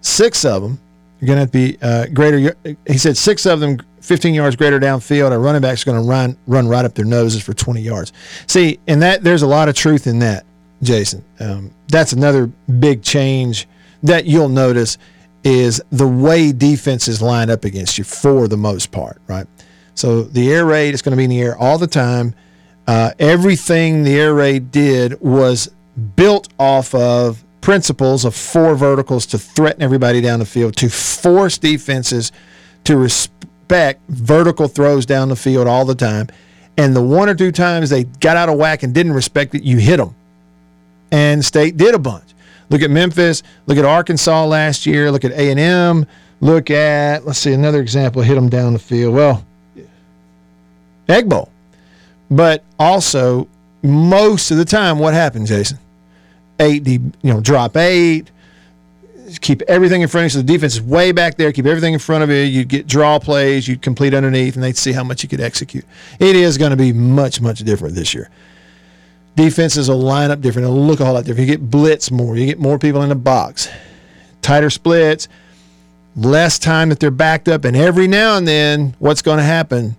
[0.00, 0.78] Six of them
[1.20, 2.54] are going to be uh, greater.
[2.86, 5.32] He said six of them 15 yards greater downfield.
[5.32, 8.12] A running back's going to run run right up their noses for 20 yards.
[8.46, 10.46] See, and that there's a lot of truth in that,
[10.84, 11.24] Jason.
[11.40, 12.46] Um, that's another
[12.78, 13.66] big change
[14.04, 14.98] that you'll notice
[15.42, 19.48] is the way defenses line up against you for the most part, right?
[19.96, 22.36] So the air raid is going to be in the air all the time.
[22.86, 25.70] Uh, everything the air raid did was
[26.16, 31.58] built off of principles of four verticals to threaten everybody down the field, to force
[31.58, 32.32] defenses
[32.84, 36.28] to respect vertical throws down the field all the time.
[36.78, 39.62] And the one or two times they got out of whack and didn't respect it,
[39.62, 40.14] you hit them.
[41.10, 42.34] And State did a bunch.
[42.68, 43.42] Look at Memphis.
[43.66, 45.10] Look at Arkansas last year.
[45.10, 46.06] Look at A and M.
[46.40, 48.22] Look at let's see another example.
[48.22, 49.14] Hit them down the field.
[49.14, 49.44] Well,
[51.08, 51.50] Egg Bowl,
[52.30, 53.48] but also
[53.82, 55.78] most of the time, what happens, Jason?
[56.58, 58.30] Eight, you know, drop eight.
[59.40, 60.40] Keep everything in front of you.
[60.40, 61.52] So the defense is way back there.
[61.52, 62.36] Keep everything in front of you.
[62.36, 63.66] You get draw plays.
[63.66, 65.84] You complete underneath, and they'd see how much you could execute.
[66.20, 68.30] It is going to be much, much different this year
[69.36, 70.64] defenses will line up different.
[70.66, 71.48] It'll look a whole lot different.
[71.48, 72.36] You get blitz more.
[72.36, 73.68] You get more people in the box.
[74.42, 75.28] Tighter splits,
[76.16, 77.64] less time that they're backed up.
[77.64, 79.96] And every now and then, what's going to happen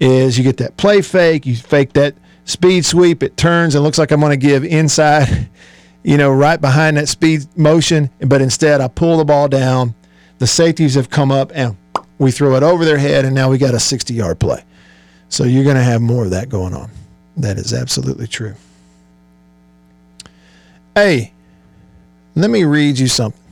[0.00, 1.44] is you get that play fake.
[1.44, 3.22] You fake that speed sweep.
[3.22, 5.48] It turns and looks like I'm going to give inside,
[6.06, 8.08] you know, right behind that speed motion.
[8.20, 9.92] But instead, I pull the ball down.
[10.38, 11.76] The safeties have come up and
[12.18, 13.24] we throw it over their head.
[13.24, 14.62] And now we got a 60 yard play.
[15.28, 16.90] So you're going to have more of that going on.
[17.36, 18.54] That is absolutely true.
[20.94, 21.32] Hey,
[22.36, 23.42] let me read you something.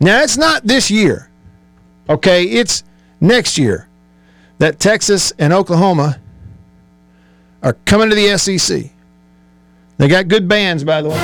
[0.00, 1.30] Now, it's not this year,
[2.08, 2.42] okay?
[2.44, 2.82] It's
[3.20, 3.88] next year
[4.58, 6.18] that Texas and Oklahoma
[7.62, 8.90] are coming to the SEC.
[9.96, 11.18] They got good bands, by the way.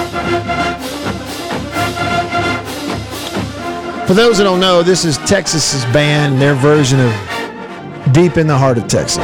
[4.06, 8.56] For those that don't know, this is Texas's band, their version of Deep in the
[8.56, 9.18] Heart of Texas.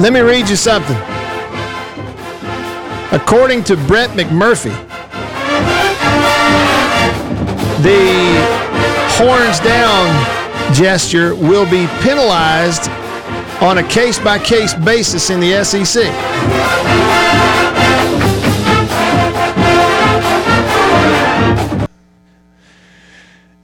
[0.00, 0.96] Let me read you something.
[3.12, 4.76] According to Brett McMurphy,
[7.82, 8.68] the
[9.16, 10.37] horns down
[10.74, 12.90] gesture will be penalized
[13.60, 16.04] on a case by case basis in the SEC.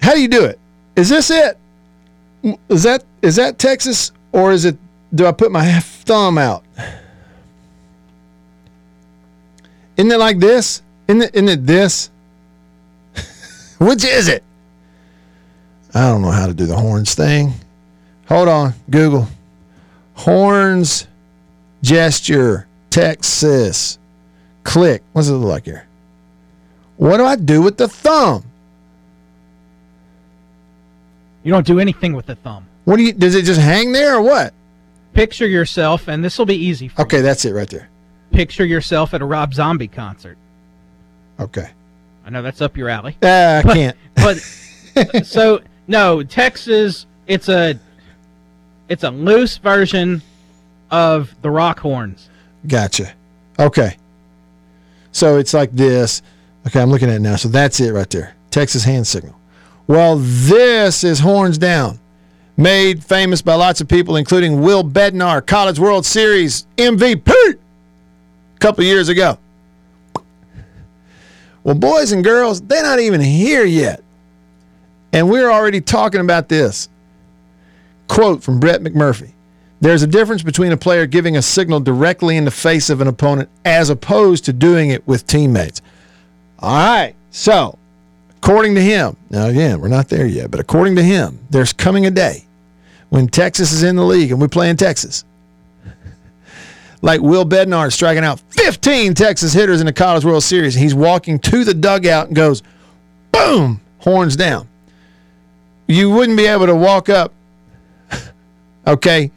[0.00, 0.58] How do you do it?
[0.96, 1.56] Is this it?
[2.68, 4.76] Is that is that Texas or is it
[5.14, 6.64] do I put my thumb out?
[9.96, 10.82] Isn't it like this?
[11.08, 12.10] Isn't it, isn't it this?
[13.78, 14.42] Which is it?
[15.94, 17.52] I don't know how to do the horns thing.
[18.28, 19.28] Hold on, Google.
[20.14, 21.06] Horns
[21.82, 23.98] gesture Texas.
[24.64, 25.02] Click.
[25.12, 25.86] What's it look like here?
[26.96, 28.44] What do I do with the thumb?
[31.42, 32.66] You don't do anything with the thumb.
[32.84, 34.54] What do you does it just hang there or what?
[35.12, 37.22] Picture yourself, and this will be easy for Okay, you.
[37.22, 37.88] that's it right there.
[38.32, 40.36] Picture yourself at a Rob Zombie concert.
[41.38, 41.70] Okay.
[42.26, 43.16] I know that's up your alley.
[43.22, 43.96] Ah, I But- can't.
[44.14, 47.06] But so no, Texas.
[47.26, 47.78] It's a
[48.88, 50.22] it's a loose version
[50.90, 52.28] of the rock horns.
[52.66, 53.12] Gotcha.
[53.58, 53.96] Okay.
[55.12, 56.22] So it's like this.
[56.66, 57.36] Okay, I'm looking at it now.
[57.36, 58.34] So that's it right there.
[58.50, 59.38] Texas hand signal.
[59.86, 61.98] Well, this is horns down.
[62.56, 67.56] Made famous by lots of people, including Will Bednar, College World Series MVP a
[68.60, 69.38] couple years ago.
[71.64, 74.02] Well, boys and girls, they're not even here yet.
[75.14, 76.88] And we're already talking about this.
[78.08, 79.30] Quote from Brett McMurphy
[79.80, 83.06] There's a difference between a player giving a signal directly in the face of an
[83.06, 85.80] opponent as opposed to doing it with teammates.
[86.58, 87.14] All right.
[87.30, 87.78] So,
[88.38, 92.06] according to him, now again, we're not there yet, but according to him, there's coming
[92.06, 92.44] a day
[93.10, 95.24] when Texas is in the league and we play in Texas.
[97.02, 100.74] Like Will Bednar striking out 15 Texas hitters in the College World Series.
[100.74, 102.64] He's walking to the dugout and goes,
[103.30, 104.66] boom, horns down.
[105.86, 107.32] You wouldn't be able to walk up,
[108.86, 109.30] okay,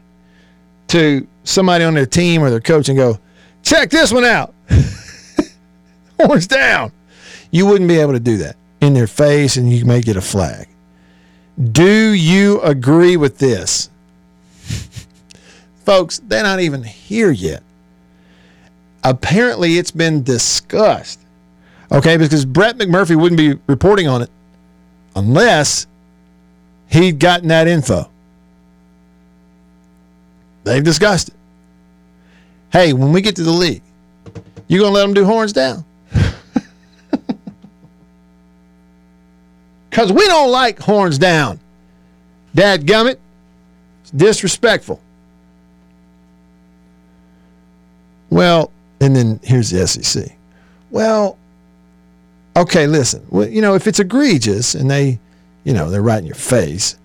[0.88, 3.18] to somebody on their team or their coach and go,
[3.62, 4.54] check this one out.
[6.20, 6.92] horns down.
[7.50, 10.20] You wouldn't be able to do that in their face and you may get a
[10.20, 10.68] flag.
[11.72, 13.90] Do you agree with this?
[15.84, 17.62] Folks, they're not even here yet.
[19.02, 21.20] Apparently, it's been discussed.
[21.90, 24.30] Okay, because Brett McMurphy wouldn't be reporting on it
[25.16, 25.86] unless
[26.88, 28.10] he'd gotten that info.
[30.64, 31.34] They've discussed it.
[32.72, 33.82] Hey, when we get to the league,
[34.66, 35.84] you gonna let them do horns down?
[39.90, 41.58] Because we don't like horns down.
[42.54, 43.18] Dad gummit.
[44.02, 45.00] It's disrespectful.
[48.30, 48.70] Well,
[49.00, 50.36] and then here's the SEC.
[50.90, 51.36] Well,
[52.56, 53.26] okay, listen.
[53.28, 55.18] Well, you know, if it's egregious and they,
[55.64, 56.96] you know, they're right in your face,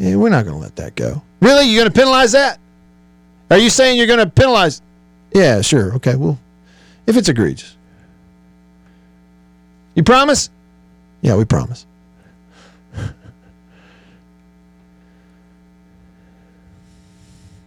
[0.00, 1.22] eh, we're not going to let that go.
[1.40, 1.66] Really?
[1.66, 2.58] You're going to penalize that?
[3.50, 4.80] Are you saying you're going to penalize?
[5.34, 5.94] Yeah, sure.
[5.94, 6.38] Okay, well,
[7.06, 7.76] if it's egregious.
[9.94, 10.48] You promise?
[11.20, 11.84] Yeah, we promise.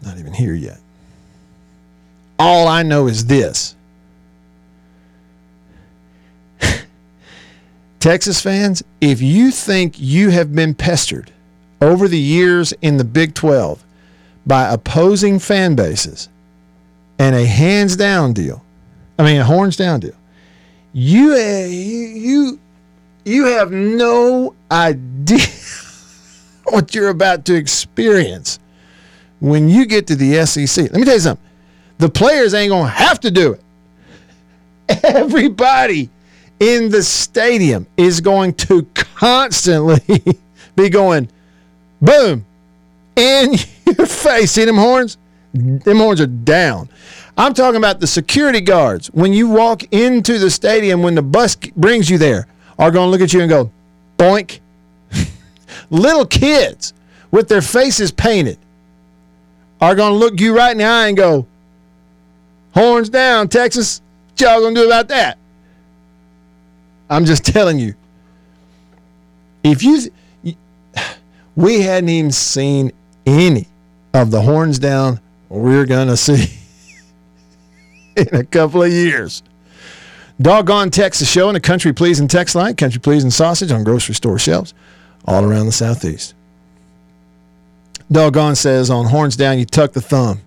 [0.02, 0.80] Not even here yet.
[2.38, 3.75] All I know is this
[8.06, 11.32] Texas fans, if you think you have been pestered
[11.82, 13.84] over the years in the Big 12
[14.46, 16.30] by opposing fan bases
[17.18, 18.64] and a hands down deal,
[19.18, 20.14] I mean, a horns down deal,
[20.94, 22.60] you, uh, you,
[23.26, 25.48] you have no idea
[26.66, 28.60] what you're about to experience
[29.40, 30.92] when you get to the SEC.
[30.92, 31.48] Let me tell you something
[31.98, 35.04] the players ain't going to have to do it.
[35.04, 36.12] Everybody
[36.60, 40.40] in the stadium is going to constantly
[40.76, 41.30] be going,
[42.02, 42.46] boom,
[43.16, 43.54] in
[43.98, 44.52] your face.
[44.52, 45.18] See them horns?
[45.54, 46.90] Them horns are down.
[47.38, 49.08] I'm talking about the security guards.
[49.08, 52.48] When you walk into the stadium, when the bus brings you there,
[52.80, 53.72] are going to look at you and go,
[54.18, 54.60] boink.
[55.90, 56.94] Little kids
[57.32, 58.58] with their faces painted
[59.82, 61.46] are going to look you right in the eye and go,
[62.76, 64.02] Horns down, Texas.
[64.32, 65.38] What y'all gonna do about that?
[67.10, 67.96] I'm just telling you.
[69.64, 70.12] If you,
[71.56, 72.92] we hadn't even seen
[73.26, 73.68] any
[74.14, 76.58] of the horns down we're gonna see
[78.16, 79.44] in a couple of years.
[80.42, 84.38] Doggone Texas show and a country pleasing text line, country pleasing sausage on grocery store
[84.38, 84.74] shelves
[85.26, 86.34] all around the southeast.
[88.12, 90.42] Doggone says on horns down, you tuck the thumb.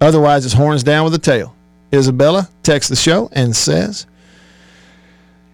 [0.00, 1.54] Otherwise, it's horns down with a tail.
[1.92, 4.06] Isabella texts the show and says,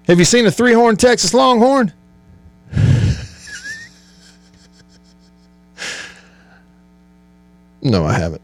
[0.06, 1.92] Have you seen a three horn Texas Longhorn?
[7.82, 8.42] no, I haven't.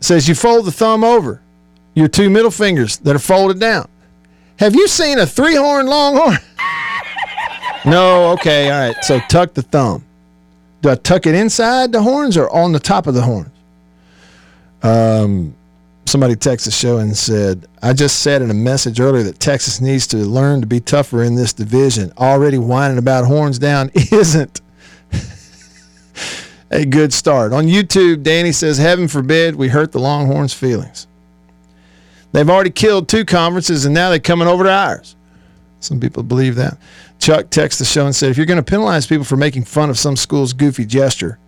[0.00, 1.40] Says you fold the thumb over
[1.94, 3.88] your two middle fingers that are folded down.
[4.58, 6.38] Have you seen a three horn Longhorn?
[7.84, 9.04] no, okay, all right.
[9.04, 10.04] So tuck the thumb.
[10.82, 13.50] Do I tuck it inside the horns or on the top of the horns?
[14.82, 15.54] Um,
[16.06, 19.80] somebody texted the show and said, I just said in a message earlier that Texas
[19.80, 22.12] needs to learn to be tougher in this division.
[22.16, 24.60] Already whining about horns down isn't
[26.70, 27.52] a good start.
[27.52, 31.06] On YouTube, Danny says, Heaven forbid we hurt the Longhorns' feelings.
[32.32, 35.16] They've already killed two conferences and now they're coming over to ours.
[35.80, 36.78] Some people believe that.
[37.18, 39.90] Chuck texted the show and said, If you're going to penalize people for making fun
[39.90, 41.38] of some school's goofy gesture,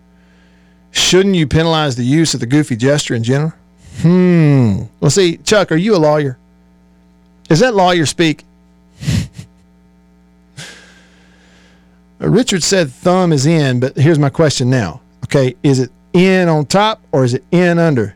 [0.90, 3.52] Shouldn't you penalize the use of the goofy gesture in general?
[3.98, 4.82] Hmm.
[5.00, 6.38] Well, see, Chuck, are you a lawyer?
[7.50, 8.44] Is that lawyer speak?
[12.18, 15.00] Richard said thumb is in, but here's my question now.
[15.24, 18.14] Okay, is it in on top or is it in under?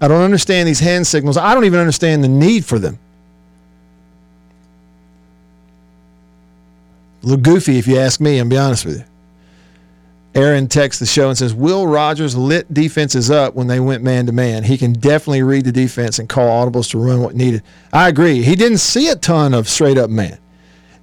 [0.00, 1.36] I don't understand these hand signals.
[1.36, 2.98] I don't even understand the need for them.
[7.22, 9.04] A little goofy, if you ask me, and be honest with you.
[10.34, 14.24] Aaron texts the show and says, Will Rogers lit defenses up when they went man
[14.26, 14.64] to man.
[14.64, 17.62] He can definitely read the defense and call audibles to run what needed.
[17.92, 18.42] I agree.
[18.42, 20.38] He didn't see a ton of straight up man,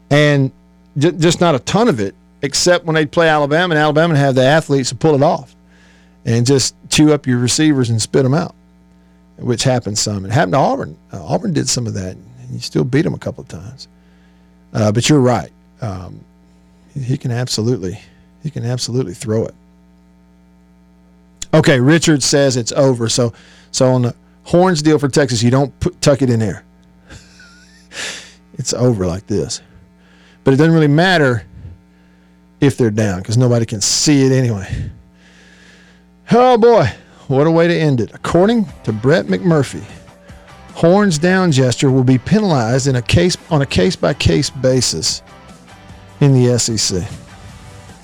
[0.09, 0.51] and
[0.97, 4.33] j- just not a ton of it, except when they'd play Alabama, and Alabama have
[4.33, 5.55] the athletes to pull it off
[6.25, 8.55] and just chew up your receivers and spit them out,
[9.37, 10.25] which happened some.
[10.25, 10.97] It happened to Auburn.
[11.13, 13.87] Uh, Auburn did some of that, and you still beat them a couple of times.
[14.73, 15.51] Uh, but you're right.
[15.81, 16.19] Um,
[16.99, 17.99] he can absolutely
[18.43, 19.55] he can absolutely throw it.
[21.53, 23.09] Okay, Richard says it's over.
[23.09, 23.33] So,
[23.71, 26.63] so on the horns deal for Texas, you don't put, tuck it in there.
[28.53, 29.61] it's over like this.
[30.43, 31.45] But it doesn't really matter
[32.61, 34.91] if they're down because nobody can see it anyway.
[36.31, 36.91] Oh boy,
[37.27, 38.11] what a way to end it.
[38.13, 39.83] According to Brett McMurphy,
[40.73, 45.23] horns down gesture will be penalized in a case on a case by case basis
[46.21, 47.03] in the SEC.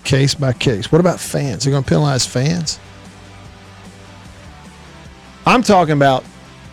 [0.05, 0.91] Case by case.
[0.91, 1.63] What about fans?
[1.63, 2.79] They're going to penalize fans?
[5.47, 6.23] I'm talking about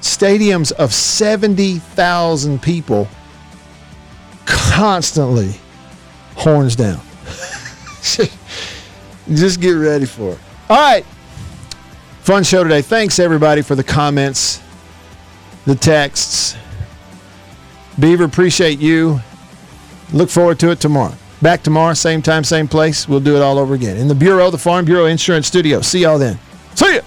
[0.03, 3.09] stadiums of 70,000 people
[4.45, 5.55] constantly
[6.35, 7.01] horns down.
[9.33, 10.39] Just get ready for it.
[10.69, 11.05] All right.
[12.21, 12.83] Fun show today.
[12.83, 14.61] Thanks everybody for the comments,
[15.65, 16.55] the texts.
[17.99, 19.21] Beaver, appreciate you.
[20.13, 21.15] Look forward to it tomorrow.
[21.43, 23.09] Back tomorrow, same time, same place.
[23.09, 23.97] We'll do it all over again.
[23.97, 25.81] In the Bureau, the Farm Bureau Insurance Studio.
[25.81, 26.39] See y'all then.
[26.77, 27.01] See ya.